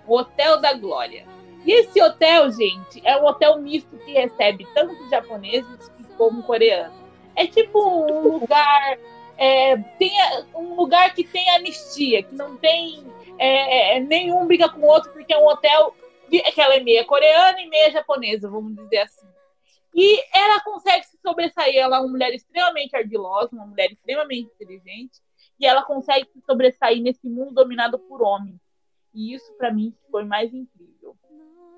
[0.08, 1.24] O Hotel da Glória.
[1.64, 5.88] E esse hotel, gente, é um hotel misto que recebe tanto japoneses
[6.18, 6.98] como coreanos.
[7.36, 8.98] É tipo um lugar.
[9.38, 10.10] É, tem
[10.52, 13.06] um lugar que tem anistia, que não tem
[13.38, 15.94] é, é nenhum briga com o outro, porque é um hotel
[16.28, 19.28] que ela é meia coreana e meia japonesa, vamos dizer assim.
[19.94, 21.76] E ela consegue se sobressair.
[21.76, 25.20] Ela é uma mulher extremamente ardilosa, uma mulher extremamente inteligente,
[25.58, 28.60] e ela consegue se sobressair nesse mundo dominado por homens.
[29.14, 31.16] E isso, para mim, foi mais incrível.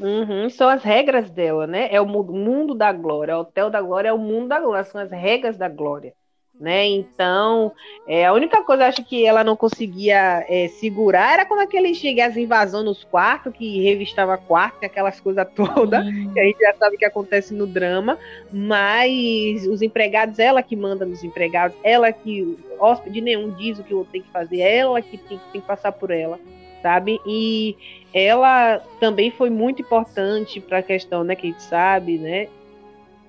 [0.00, 1.88] Uhum, são as regras dela, né?
[1.92, 3.36] É o mundo da glória.
[3.36, 6.14] O Hotel da Glória é o mundo da glória, são as regras da glória
[6.60, 6.86] né?
[6.86, 7.72] Então,
[8.06, 12.26] é, a única coisa acho que ela não conseguia é, segurar era quando aquele chega
[12.26, 16.32] as invasões nos quartos, que revistava quarto, aquelas coisas todas, uhum.
[16.32, 18.18] que a gente já sabe que acontece no drama,
[18.52, 23.94] mas os empregados, ela que manda nos empregados, ela que hóspede nenhum diz o que
[23.94, 26.40] o outro tem que fazer, ela que tem, tem que passar por ela,
[26.82, 27.20] sabe?
[27.24, 27.76] E
[28.12, 32.48] ela também foi muito importante para a questão, né, que a gente sabe, né,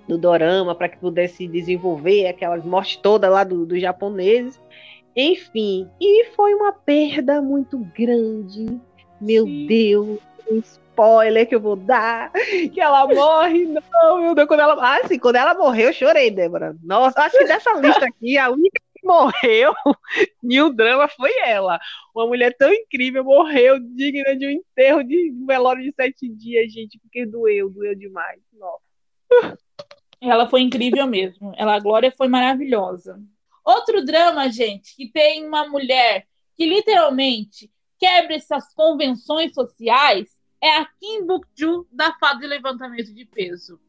[0.10, 4.60] do dorama para que pudesse desenvolver aquelas mortes todas lá dos do japoneses.
[5.16, 8.80] Enfim, e foi uma perda muito grande.
[9.22, 9.68] Meu Sim.
[9.68, 10.20] Deus,
[10.50, 12.32] um spoiler que eu vou dar,
[12.74, 16.32] que ela morre, não, meu Deus, quando ela, ah, sim, quando ela morreu, eu chorei,
[16.32, 16.76] Débora.
[16.84, 19.74] Nossa, acho que dessa lista aqui, a única que morreu
[20.44, 21.80] em um drama foi ela.
[22.16, 26.74] Uma mulher tão incrível morreu, digna de um enterro de um velório de sete dias,
[26.74, 28.40] gente, porque doeu, doeu demais.
[28.54, 29.60] Nossa.
[30.22, 31.54] Ela foi incrível mesmo.
[31.56, 33.22] Ela, a Glória foi maravilhosa.
[33.64, 40.86] Outro drama, gente, que tem uma mulher que literalmente quebra essas convenções sociais é a
[40.86, 43.80] Kim Buk-ju da fada de levantamento de peso.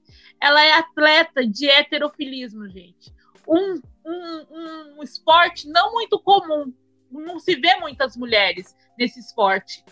[0.41, 3.13] Ela é atleta de heterofilismo, gente.
[3.47, 6.73] Um, um, um esporte não muito comum.
[7.11, 9.85] Não se vê muitas mulheres nesse esporte.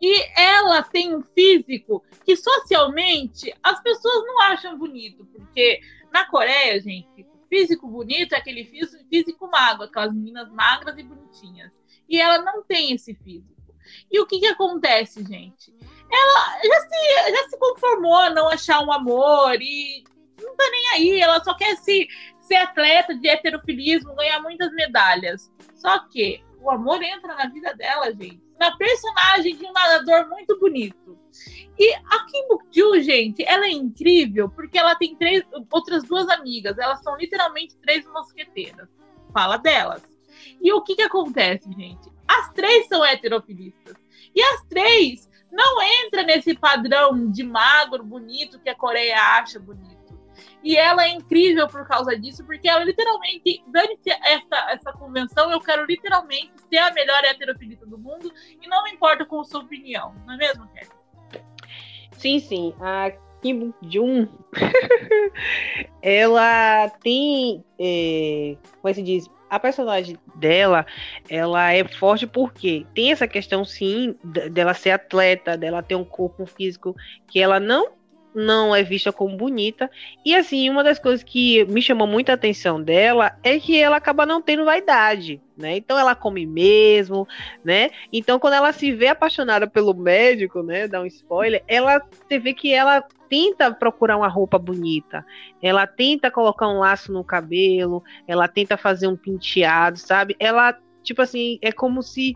[0.00, 5.80] E ela tem um físico que socialmente as pessoas não acham bonito, porque
[6.12, 8.64] na Coreia, gente, físico bonito é aquele
[9.10, 11.70] físico magro, aquelas meninas magras e bonitinhas.
[12.08, 13.54] E ela não tem esse físico.
[14.10, 15.72] E o que, que acontece, gente?
[16.10, 20.04] Ela já se, já se conformou a não achar um amor e
[20.40, 22.06] não tá nem aí, ela só quer se,
[22.40, 25.50] ser atleta de heterofilismo, ganhar muitas medalhas.
[25.74, 30.58] Só que o amor entra na vida dela, gente na personagem de um nadador muito
[30.58, 31.18] bonito.
[31.78, 36.78] E a Kim Buk-ju, gente, ela é incrível porque ela tem três outras duas amigas.
[36.78, 38.88] Elas são literalmente três mosqueteiras.
[39.32, 40.02] Fala delas.
[40.60, 42.10] E o que que acontece, gente?
[42.26, 43.96] As três são heterofilistas.
[44.34, 49.93] E as três não entram nesse padrão de magro, bonito que a Coreia acha bonito.
[50.64, 55.60] E ela é incrível por causa disso, porque ela literalmente, dane-se essa, essa convenção, eu
[55.60, 59.60] quero literalmente ser a melhor heterofilista do mundo e não me importa com a sua
[59.60, 60.90] opinião, não é mesmo, Kevin?
[62.16, 62.74] Sim, sim.
[62.80, 64.26] A Kim Jun,
[66.00, 70.86] ela tem, é, como é que se diz, a personagem dela,
[71.28, 74.16] ela é forte porque tem essa questão sim
[74.50, 76.96] dela ser atleta, dela ter um corpo físico
[77.28, 77.92] que ela não
[78.34, 79.90] não é vista como bonita.
[80.24, 84.26] E assim, uma das coisas que me chamou muita atenção dela é que ela acaba
[84.26, 85.76] não tendo vaidade, né?
[85.76, 87.28] Então ela come mesmo,
[87.64, 87.90] né?
[88.12, 92.52] Então quando ela se vê apaixonada pelo médico, né, dá um spoiler, ela você vê
[92.52, 95.24] que ela tenta procurar uma roupa bonita.
[95.62, 100.36] Ela tenta colocar um laço no cabelo, ela tenta fazer um penteado, sabe?
[100.38, 102.34] Ela tipo assim, é como se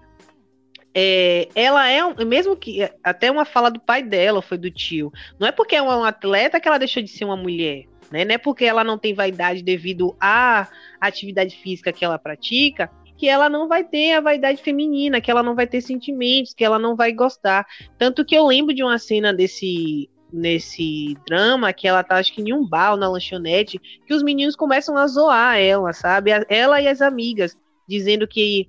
[1.00, 5.46] é, ela é, mesmo que até uma fala do pai dela foi do tio, não
[5.46, 8.24] é porque é um atleta que ela deixou de ser uma mulher, né?
[8.24, 10.66] Não é porque ela não tem vaidade devido à
[11.00, 15.42] atividade física que ela pratica que ela não vai ter a vaidade feminina, que ela
[15.42, 17.66] não vai ter sentimentos, que ela não vai gostar.
[17.98, 22.42] Tanto que eu lembro de uma cena desse nesse drama que ela tá acho que
[22.42, 26.30] em um bar na lanchonete, que os meninos começam a zoar ela, sabe?
[26.48, 27.58] Ela e as amigas,
[27.88, 28.68] dizendo que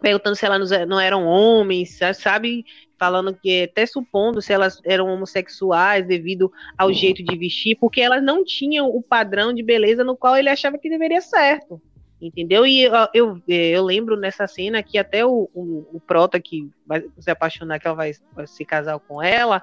[0.00, 2.64] perguntando se elas não eram homens, sabe?
[2.98, 8.22] falando que até supondo se elas eram homossexuais devido ao jeito de vestir, porque elas
[8.22, 11.80] não tinham o padrão de beleza no qual ele achava que deveria certo.
[12.18, 12.66] Entendeu?
[12.66, 17.04] E eu, eu, eu lembro nessa cena que até o, o, o, Prota, que vai
[17.18, 19.62] se apaixonar, que ela vai, vai, se casar com ela,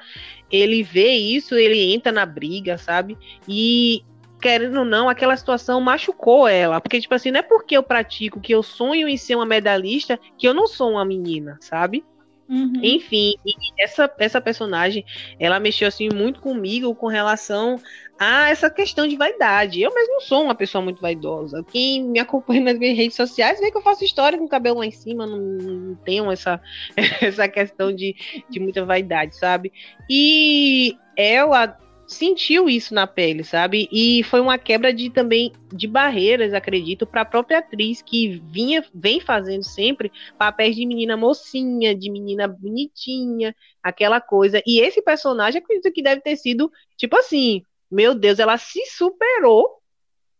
[0.51, 3.17] ele vê isso, ele entra na briga, sabe?
[3.49, 4.03] E
[4.43, 6.81] querendo ou não, aquela situação machucou ela.
[6.81, 10.19] Porque, tipo assim, não é porque eu pratico, que eu sonho em ser uma medalhista,
[10.37, 12.03] que eu não sou uma menina, sabe?
[12.49, 12.73] Uhum.
[12.83, 13.35] Enfim,
[13.79, 15.05] essa, essa personagem,
[15.39, 17.79] ela mexeu assim muito comigo com relação
[18.19, 19.81] a essa questão de vaidade.
[19.81, 21.63] Eu mesmo não sou uma pessoa muito vaidosa.
[21.71, 24.79] Quem me acompanha nas minhas redes sociais vê que eu faço história com o cabelo
[24.79, 26.61] lá em cima, não, não tenho essa,
[27.21, 28.13] essa questão de,
[28.49, 29.71] de muita vaidade, sabe?
[30.09, 31.77] E ela
[32.13, 33.89] sentiu isso na pele, sabe?
[33.91, 38.83] E foi uma quebra de também de barreiras, acredito, para a própria atriz que vinha
[38.93, 44.61] vem fazendo sempre papéis de menina mocinha, de menina bonitinha, aquela coisa.
[44.65, 49.67] E esse personagem acredito que deve ter sido tipo assim, meu Deus, ela se superou,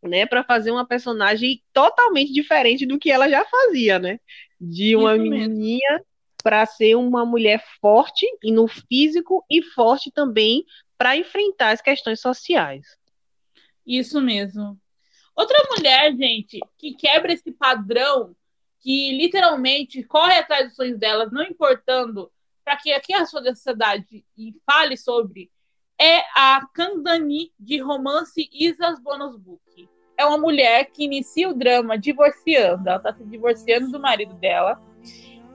[0.01, 4.19] né, para fazer uma personagem totalmente diferente do que ela já fazia, né?
[4.59, 6.01] De uma menininha
[6.43, 10.65] para ser uma mulher forte e no físico e forte também
[10.97, 12.97] para enfrentar as questões sociais.
[13.86, 14.79] Isso mesmo.
[15.36, 18.36] Outra mulher, gente, que quebra esse padrão,
[18.79, 22.32] que literalmente corre atrás dos sonhos delas, não importando
[22.63, 25.51] para que aqui a sociedade e fale sobre,
[25.99, 29.89] é a Kandani de romance Isas Bonus Book.
[30.17, 34.82] É uma mulher que inicia o drama divorciando, ela está se divorciando do marido dela,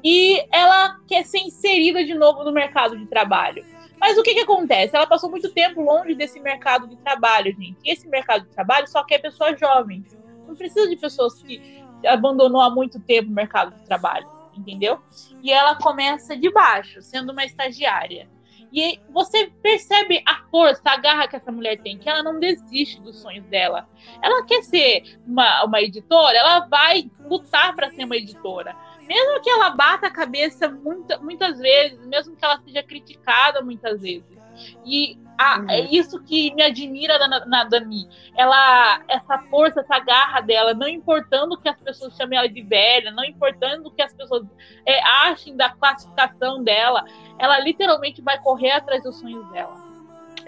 [0.03, 3.65] e ela quer ser inserida de novo no mercado de trabalho.
[4.01, 4.97] Mas o que, que acontece?
[4.97, 7.77] Ela passou muito tempo longe desse mercado de trabalho, gente.
[7.85, 10.17] E esse mercado de trabalho só quer pessoas jovens.
[10.47, 15.01] Não precisa de pessoas que abandonou há muito tempo o mercado de trabalho, entendeu?
[15.43, 18.29] E ela começa de baixo, sendo uma estagiária.
[18.73, 23.01] E você percebe a força, a garra que essa mulher tem, que ela não desiste
[23.01, 23.89] dos sonhos dela.
[24.23, 28.77] Ela quer ser uma, uma editora, ela vai lutar para ser uma editora
[29.09, 34.03] mesmo que ela bata a cabeça muita, muitas vezes, mesmo que ela seja criticada muitas
[34.03, 34.39] vezes.
[34.85, 35.71] E a, uhum.
[35.71, 38.07] é isso que me admira na, na Dani.
[38.37, 43.11] Ela, essa força, essa garra dela, não importando que as pessoas chamem ela de velha,
[43.11, 44.45] não importando que as pessoas
[44.85, 47.05] é, achem da classificação dela,
[47.39, 49.89] ela literalmente vai correr atrás dos sonhos dela.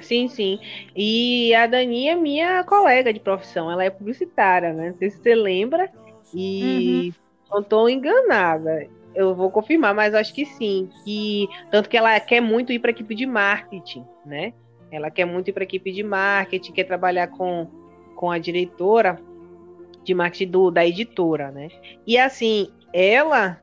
[0.01, 0.59] Sim, sim.
[0.95, 4.91] E a Dani é minha colega de profissão, ela é publicitária, né?
[4.91, 5.91] Não sei se você lembra.
[6.35, 8.87] E uhum não estou enganada.
[9.15, 10.89] Eu vou confirmar, mas acho que sim.
[11.05, 14.53] Que tanto que ela quer muito ir para a equipe de marketing, né?
[14.91, 17.67] Ela quer muito ir para a equipe de marketing, quer trabalhar com,
[18.15, 19.21] com a diretora
[20.05, 21.69] de marketing do, da editora, né?
[22.07, 23.61] E assim, ela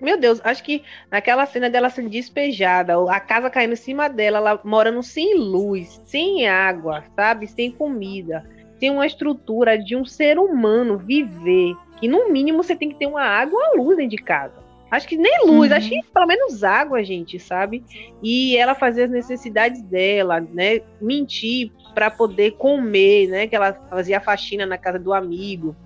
[0.00, 4.38] meu Deus, acho que naquela cena dela sendo despejada, a casa caindo em cima dela,
[4.38, 7.48] ela morando sem luz, sem água, sabe?
[7.48, 12.88] Sem comida, sem uma estrutura de um ser humano viver que no mínimo você tem
[12.88, 14.68] que ter uma água e uma luz dentro de casa.
[14.90, 15.76] Acho que nem luz, uhum.
[15.76, 17.84] acho que pelo menos água, gente, sabe?
[18.22, 20.80] E ela fazia as necessidades dela, né?
[21.00, 23.46] Mentir para poder comer, né?
[23.46, 25.76] Que ela fazia faxina na casa do amigo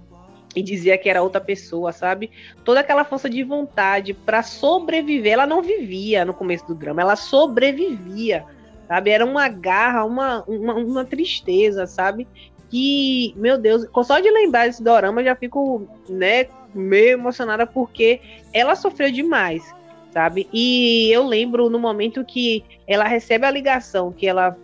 [0.54, 2.30] e dizia que era outra pessoa, sabe?
[2.64, 5.32] Toda aquela força de vontade para sobreviver.
[5.32, 8.44] Ela não vivia no começo do drama, ela sobrevivia,
[8.86, 9.10] sabe?
[9.10, 12.28] Era uma garra, uma, uma, uma tristeza, sabe?
[12.72, 18.18] Que, meu Deus, só de lembrar desse dorama eu já fico, né, meio emocionada porque
[18.50, 19.62] ela sofreu demais,
[20.10, 20.48] sabe?
[20.50, 24.56] E eu lembro no momento que ela recebe a ligação, que ela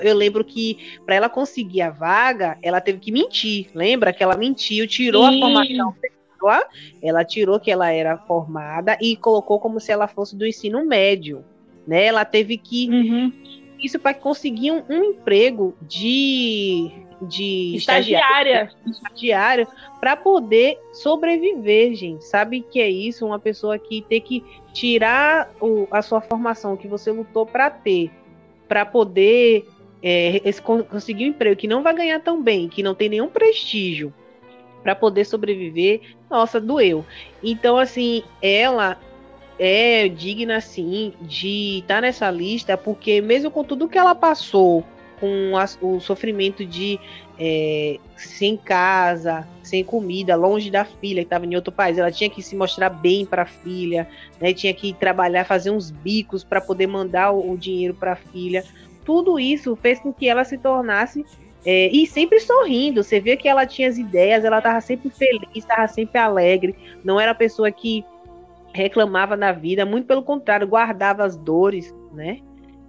[0.00, 3.66] eu lembro que para ela conseguir a vaga, ela teve que mentir.
[3.74, 5.36] Lembra que ela mentiu, tirou Sim.
[5.36, 5.94] a formação
[6.40, 6.68] dela,
[7.02, 11.44] ela tirou que ela era formada e colocou como se ela fosse do ensino médio,
[11.84, 12.04] né?
[12.04, 13.32] Ela teve que uhum.
[13.80, 16.92] isso para conseguir um, um emprego de
[17.22, 19.66] de estagiária, estagiário
[20.00, 22.24] para poder sobreviver, gente.
[22.24, 23.24] Sabe que é isso?
[23.24, 28.10] Uma pessoa que tem que tirar o, a sua formação que você lutou para ter,
[28.66, 29.66] para poder
[30.02, 30.40] é,
[30.90, 34.12] conseguir um emprego que não vai ganhar tão bem, que não tem nenhum prestígio,
[34.82, 36.00] para poder sobreviver.
[36.28, 37.04] Nossa, doeu.
[37.42, 38.98] Então, assim, ela
[39.58, 44.84] é digna, sim, de estar tá nessa lista, porque mesmo com tudo que ela passou,
[45.22, 46.98] com a, o sofrimento de
[47.38, 51.96] é, sem casa, sem comida, longe da filha que estava em outro país.
[51.96, 54.08] Ela tinha que se mostrar bem para a filha,
[54.40, 54.52] né?
[54.52, 58.64] tinha que trabalhar, fazer uns bicos para poder mandar o, o dinheiro para a filha.
[59.04, 61.24] Tudo isso fez com que ela se tornasse
[61.64, 63.04] é, e sempre sorrindo.
[63.04, 66.74] Você vê que ela tinha as ideias, ela estava sempre feliz, estava sempre alegre.
[67.04, 68.04] Não era a pessoa que
[68.74, 72.40] reclamava da vida, muito pelo contrário, guardava as dores, né?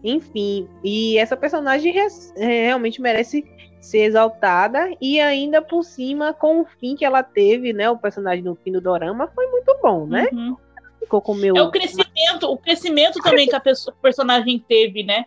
[0.03, 1.93] Enfim, e essa personagem
[2.35, 3.45] realmente merece
[3.79, 7.89] ser exaltada e ainda por cima com o fim que ela teve, né?
[7.89, 10.27] O personagem no fim do dorama foi muito bom, né?
[10.31, 10.57] Uhum.
[10.99, 11.55] Ficou com o meu.
[11.55, 15.25] É o crescimento, o crescimento também que a pessoa, o personagem teve, né?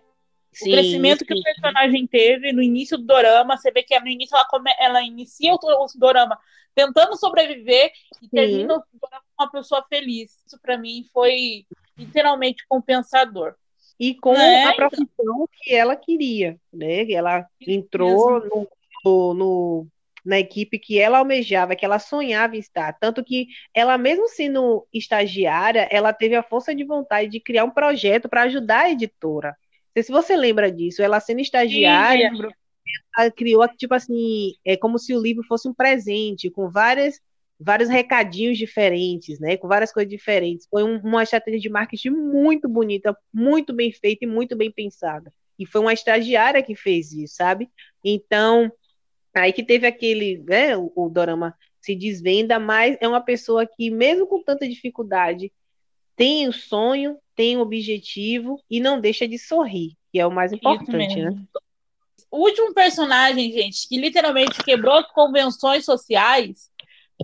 [0.52, 1.24] Sim, o crescimento sim.
[1.26, 4.70] que o personagem teve no início do dorama, você vê que no início ela, come,
[4.78, 6.38] ela inicia o, o dorama
[6.74, 7.90] tentando sobreviver
[8.22, 10.32] e termina o dorama com uma pessoa feliz.
[10.46, 11.64] Isso para mim foi
[11.96, 13.54] literalmente compensador
[13.98, 14.64] e com né?
[14.64, 17.10] a profissão que ela queria, né?
[17.10, 18.68] Ela entrou no,
[19.04, 19.86] no, no,
[20.24, 22.92] na equipe que ela almejava, que ela sonhava estar.
[22.98, 27.70] Tanto que ela, mesmo sendo estagiária, ela teve a força de vontade de criar um
[27.70, 29.48] projeto para ajudar a editora.
[29.48, 31.02] Não sei se você lembra disso.
[31.02, 32.48] Ela sendo estagiária, Sim,
[33.16, 37.20] ela criou, tipo assim, é como se o livro fosse um presente, com várias
[37.58, 39.56] vários recadinhos diferentes, né?
[39.56, 40.66] Com várias coisas diferentes.
[40.70, 45.32] Foi um, uma estratégia de marketing muito bonita, muito bem feita e muito bem pensada.
[45.58, 47.70] E foi uma estagiária que fez isso, sabe?
[48.04, 48.70] Então,
[49.34, 50.76] aí que teve aquele, né?
[50.76, 55.52] O, o Dorama se desvenda, mas é uma pessoa que, mesmo com tanta dificuldade,
[56.16, 60.52] tem o sonho, tem o objetivo e não deixa de sorrir, que é o mais
[60.52, 61.30] importante, né?
[62.30, 66.70] O último personagem, gente, que literalmente quebrou as convenções sociais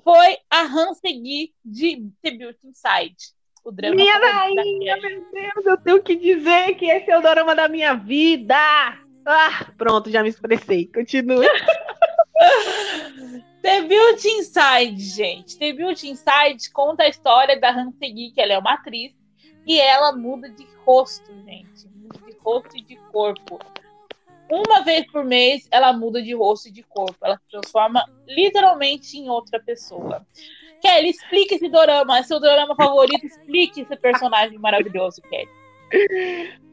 [0.01, 3.17] foi a Hansegui de The Beauty Inside.
[3.65, 7.55] O drama minha rainha, meu Deus, eu tenho que dizer que esse é o drama
[7.55, 8.57] da minha vida.
[9.25, 10.87] Ah, pronto, já me expressei.
[10.87, 11.47] Continue.
[13.63, 15.57] The Beauty Inside, gente.
[15.57, 19.15] The Beauty Inside conta a história da Hansegui, que ela é uma atriz,
[19.65, 21.87] e ela muda de rosto, gente.
[21.95, 23.61] Muda de rosto e de corpo
[24.51, 27.17] uma vez por mês ela muda de rosto e de corpo.
[27.23, 30.27] Ela se transforma literalmente em outra pessoa.
[30.81, 32.19] Kelly, explique esse dorama.
[32.19, 33.25] É seu dorama favorito.
[33.25, 35.49] Explique esse personagem maravilhoso, Kelly.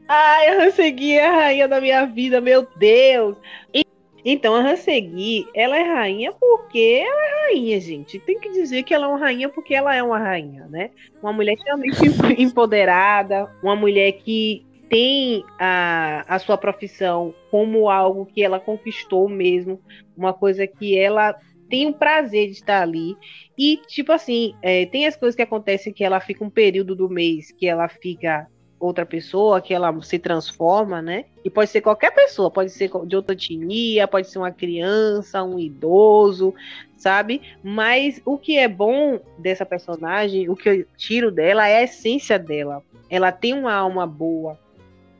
[0.08, 3.36] Ai, a Hansegui é a rainha da minha vida, meu Deus.
[3.72, 3.86] E,
[4.24, 8.18] então, a Hansegui, ela é rainha porque ela é rainha, gente.
[8.18, 10.90] Tem que dizer que ela é uma rainha porque ela é uma rainha, né?
[11.22, 12.00] Uma mulher extremamente
[12.42, 19.80] empoderada, uma mulher que tem a, a sua profissão como algo que ela conquistou mesmo,
[20.16, 21.34] uma coisa que ela
[21.70, 23.16] tem o prazer de estar ali.
[23.56, 27.08] E, tipo assim, é, tem as coisas que acontecem que ela fica um período do
[27.08, 28.48] mês que ela fica
[28.80, 31.26] outra pessoa, que ela se transforma, né?
[31.44, 35.58] E pode ser qualquer pessoa, pode ser de outra etnia, pode ser uma criança, um
[35.58, 36.52] idoso,
[36.96, 37.42] sabe?
[37.62, 42.38] Mas o que é bom dessa personagem, o que eu tiro dela é a essência
[42.38, 42.82] dela.
[43.08, 44.58] Ela tem uma alma boa,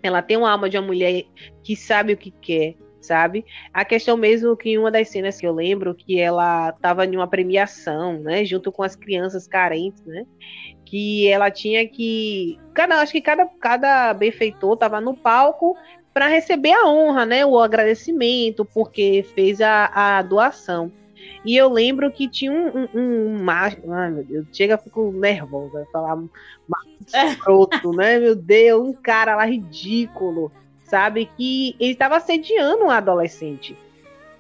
[0.03, 1.24] ela tem uma alma de uma mulher
[1.62, 3.44] que sabe o que quer, sabe?
[3.72, 7.26] A questão mesmo que uma das cenas que eu lembro que ela estava em uma
[7.26, 10.26] premiação, né, junto com as crianças carentes, né?
[10.84, 15.76] Que ela tinha que, cada acho que cada cada benfeitor estava no palco
[16.12, 20.92] para receber a honra, né, o agradecimento porque fez a, a doação.
[21.45, 23.78] E eu lembro que tinha um, um, um macho.
[23.91, 25.86] Ai, meu Deus, chega, fico nervosa.
[25.93, 28.18] Falar macho né?
[28.18, 30.53] Meu Deus, um cara lá ridículo,
[30.84, 31.30] sabe?
[31.36, 33.76] Que ele estava assediando um adolescente.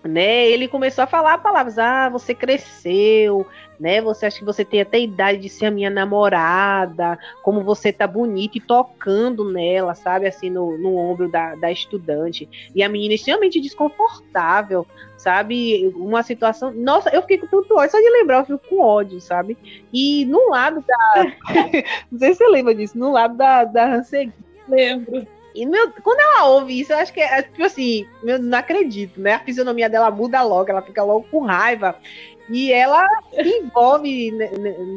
[0.02, 3.46] Né, ele começou a falar palavras, ah, você cresceu,
[3.80, 4.00] né?
[4.02, 8.06] Você acha que você tem até idade de ser a minha namorada, como você tá
[8.06, 10.26] bonita e tocando nela, sabe?
[10.26, 12.46] Assim, no, no ombro da, da estudante.
[12.74, 14.86] E a menina extremamente desconfortável,
[15.16, 15.90] sabe?
[15.96, 16.70] Uma situação.
[16.72, 19.56] Nossa, eu fiquei com tanto ódio, só de lembrar, eu fico com ódio, sabe?
[19.90, 21.24] E no lado da.
[22.12, 24.34] não sei se você lembra disso, no lado da, da Hansegui.
[24.68, 25.26] Lembro.
[25.60, 29.20] E meu, quando ela ouve isso, eu acho que é tipo assim, eu não acredito,
[29.20, 29.34] né?
[29.34, 31.96] A fisionomia dela muda logo, ela fica logo com raiva.
[32.48, 34.32] E ela se envolve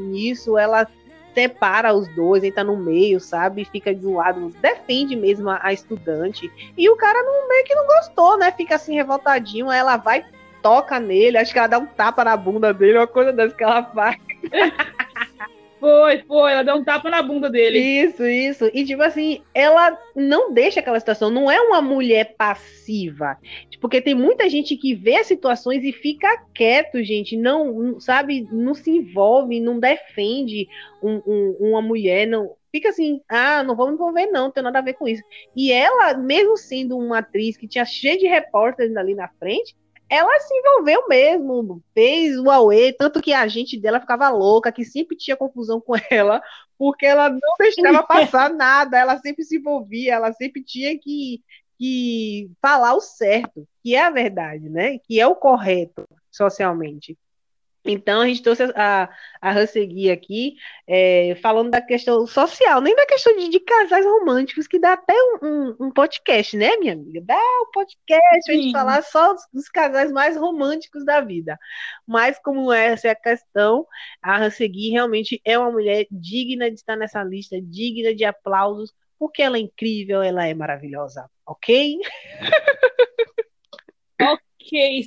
[0.09, 0.87] nisso, ela
[1.33, 3.65] separa os dois, entra no meio, sabe?
[3.65, 6.49] Fica de um lado, defende mesmo a, a, estudante.
[6.77, 8.49] E o cara não, meio que não gostou, né?
[8.53, 10.25] Fica assim revoltadinho, ela vai,
[10.61, 13.65] toca nele, acho que ela dá um tapa na bunda dele, uma coisa dessa que
[13.65, 14.15] ela faz.
[15.83, 17.77] Foi, foi, ela deu um tapa na bunda dele.
[17.77, 18.71] Isso, isso.
[18.73, 23.37] E tipo assim, ela não deixa aquela situação, não é uma mulher passiva.
[23.81, 28.73] Porque tem muita gente que vê as situações e fica quieto, gente, não, sabe, não
[28.73, 30.69] se envolve, não defende
[31.03, 34.63] um, um, uma mulher, não, fica assim, ah, não vou me envolver não, não tem
[34.63, 35.21] nada a ver com isso.
[35.53, 39.75] E ela, mesmo sendo uma atriz que tinha cheio de repórteres ali na frente,
[40.13, 44.85] ela se envolveu mesmo, fez o Aue, tanto que a gente dela ficava louca, que
[44.85, 46.39] sempre tinha confusão com ela,
[46.77, 51.41] porque ela não deixava passar nada, ela sempre se envolvia, ela sempre tinha que,
[51.79, 54.99] que falar o certo, que é a verdade, né?
[54.99, 57.17] Que é o correto socialmente.
[57.85, 59.09] Então, a gente trouxe a,
[59.41, 60.55] a Hansegui aqui,
[60.87, 65.13] é, falando da questão social, nem da questão de, de casais românticos, que dá até
[65.13, 67.21] um, um, um, podcast, né, minha amiga?
[67.21, 71.57] Dá um podcast para a gente falar só dos, dos, casais mais românticos da vida.
[72.07, 73.85] Mas, como essa é a questão,
[74.21, 79.41] a Hansegui realmente é uma mulher digna de estar nessa lista, digna de aplausos, porque
[79.41, 81.97] ela é incrível, ela é maravilhosa, ok?
[84.21, 84.52] Ok,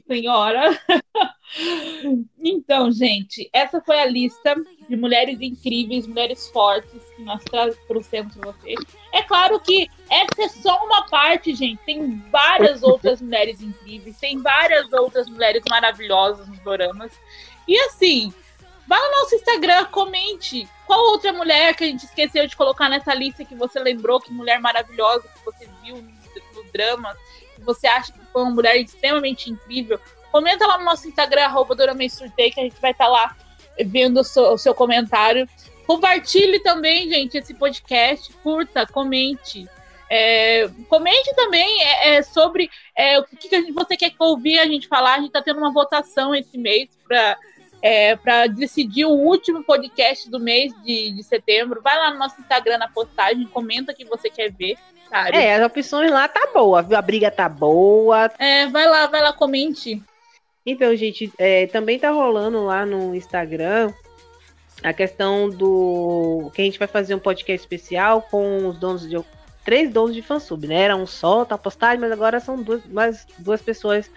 [0.06, 0.78] senhora.
[2.42, 4.54] então, gente, essa foi a lista
[4.88, 7.42] de mulheres incríveis, mulheres fortes que nós
[7.86, 8.78] trouxemos para vocês.
[9.12, 11.80] É claro que essa é só uma parte, gente.
[11.84, 17.12] Tem várias outras mulheres incríveis, tem várias outras mulheres maravilhosas nos doramas.
[17.66, 18.32] E assim,
[18.86, 23.12] vá no nosso Instagram, comente qual outra mulher que a gente esqueceu de colocar nessa
[23.12, 25.96] lista que você lembrou, que mulher maravilhosa que você viu
[26.54, 27.16] no drama
[27.66, 29.98] você acha que foi uma mulher extremamente incrível,
[30.30, 33.34] comenta lá no nosso Instagram, arroba que a gente vai estar tá lá
[33.86, 35.48] vendo o seu, o seu, comentário.
[35.86, 39.66] Compartilhe também, gente, esse podcast, curta, comente.
[40.10, 44.86] É, comente também é, é sobre é, o que, que você quer ouvir a gente
[44.86, 45.14] falar.
[45.14, 47.38] A gente está tendo uma votação esse mês para
[47.80, 51.80] é, para decidir o último podcast do mês de, de setembro.
[51.80, 54.76] Vai lá no nosso Instagram na postagem, comenta o que você quer ver.
[55.10, 56.96] É, as opções lá tá boa, viu?
[56.96, 58.30] A briga tá boa.
[58.38, 60.02] É, vai lá, vai lá, comente.
[60.64, 63.92] Então, gente, é, também tá rolando lá no Instagram
[64.82, 69.16] a questão do que a gente vai fazer um podcast especial com os donos de
[69.64, 70.82] três donos de fansub, né?
[70.82, 74.10] Era um só, tá postagem, mas agora são duas, mais duas pessoas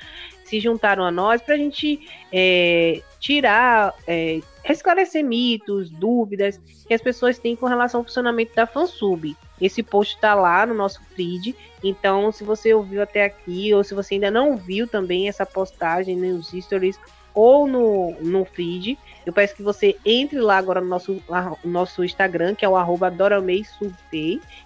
[0.44, 7.02] se juntaram a nós para a gente é, tirar, é, esclarecer mitos, dúvidas que as
[7.02, 9.36] pessoas têm com relação ao funcionamento da fansub.
[9.62, 13.94] Esse post está lá no nosso feed, então se você ouviu até aqui, ou se
[13.94, 17.00] você ainda não viu também essa postagem nos stories
[17.34, 21.22] ou no, no feed, eu peço que você entre lá agora no nosso,
[21.64, 23.14] nosso Instagram, que é o arroba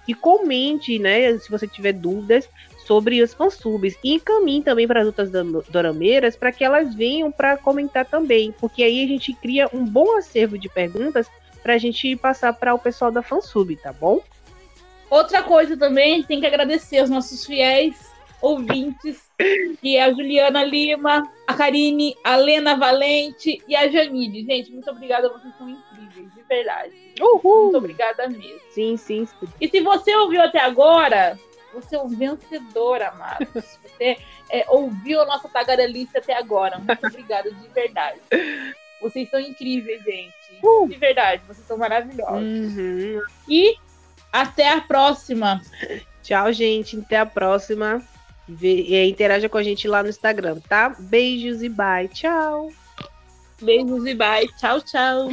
[0.08, 2.50] e comente, né, se você tiver dúvidas
[2.86, 3.98] sobre os fansubs.
[4.04, 5.30] E encaminhe também para as outras
[5.70, 10.18] dorameiras para que elas venham para comentar também, porque aí a gente cria um bom
[10.18, 11.28] acervo de perguntas
[11.62, 14.22] para a gente passar para o pessoal da fansub, tá bom?
[15.14, 18.12] Outra coisa também, tem que agradecer aos nossos fiéis
[18.42, 19.22] ouvintes,
[19.80, 24.44] que é a Juliana Lima, a Karine, a Lena Valente e a Janine.
[24.44, 27.14] Gente, muito obrigada, vocês são incríveis, de verdade.
[27.22, 27.66] Uhul.
[27.66, 28.60] Muito obrigada mesmo.
[28.72, 29.48] Sim, sim, sim.
[29.62, 31.38] E se você ouviu até agora,
[31.72, 33.48] você é um vencedor, amado.
[33.54, 34.18] Você
[34.50, 36.80] é, ouviu a nossa tagarelice até agora.
[36.80, 38.20] Muito obrigada, de verdade.
[39.00, 40.34] Vocês são incríveis, gente.
[40.64, 40.88] Uh.
[40.90, 42.76] De verdade, vocês são maravilhosos.
[42.76, 43.22] Uhum.
[43.48, 43.76] E
[44.34, 45.62] até a próxima.
[46.24, 46.98] Tchau, gente.
[46.98, 48.02] Até a próxima.
[48.62, 50.96] E interaja com a gente lá no Instagram, tá?
[51.00, 52.10] Beijos e bye.
[52.10, 52.70] Tchau.
[53.62, 54.48] Beijos e bye.
[54.58, 55.30] Tchau, tchau.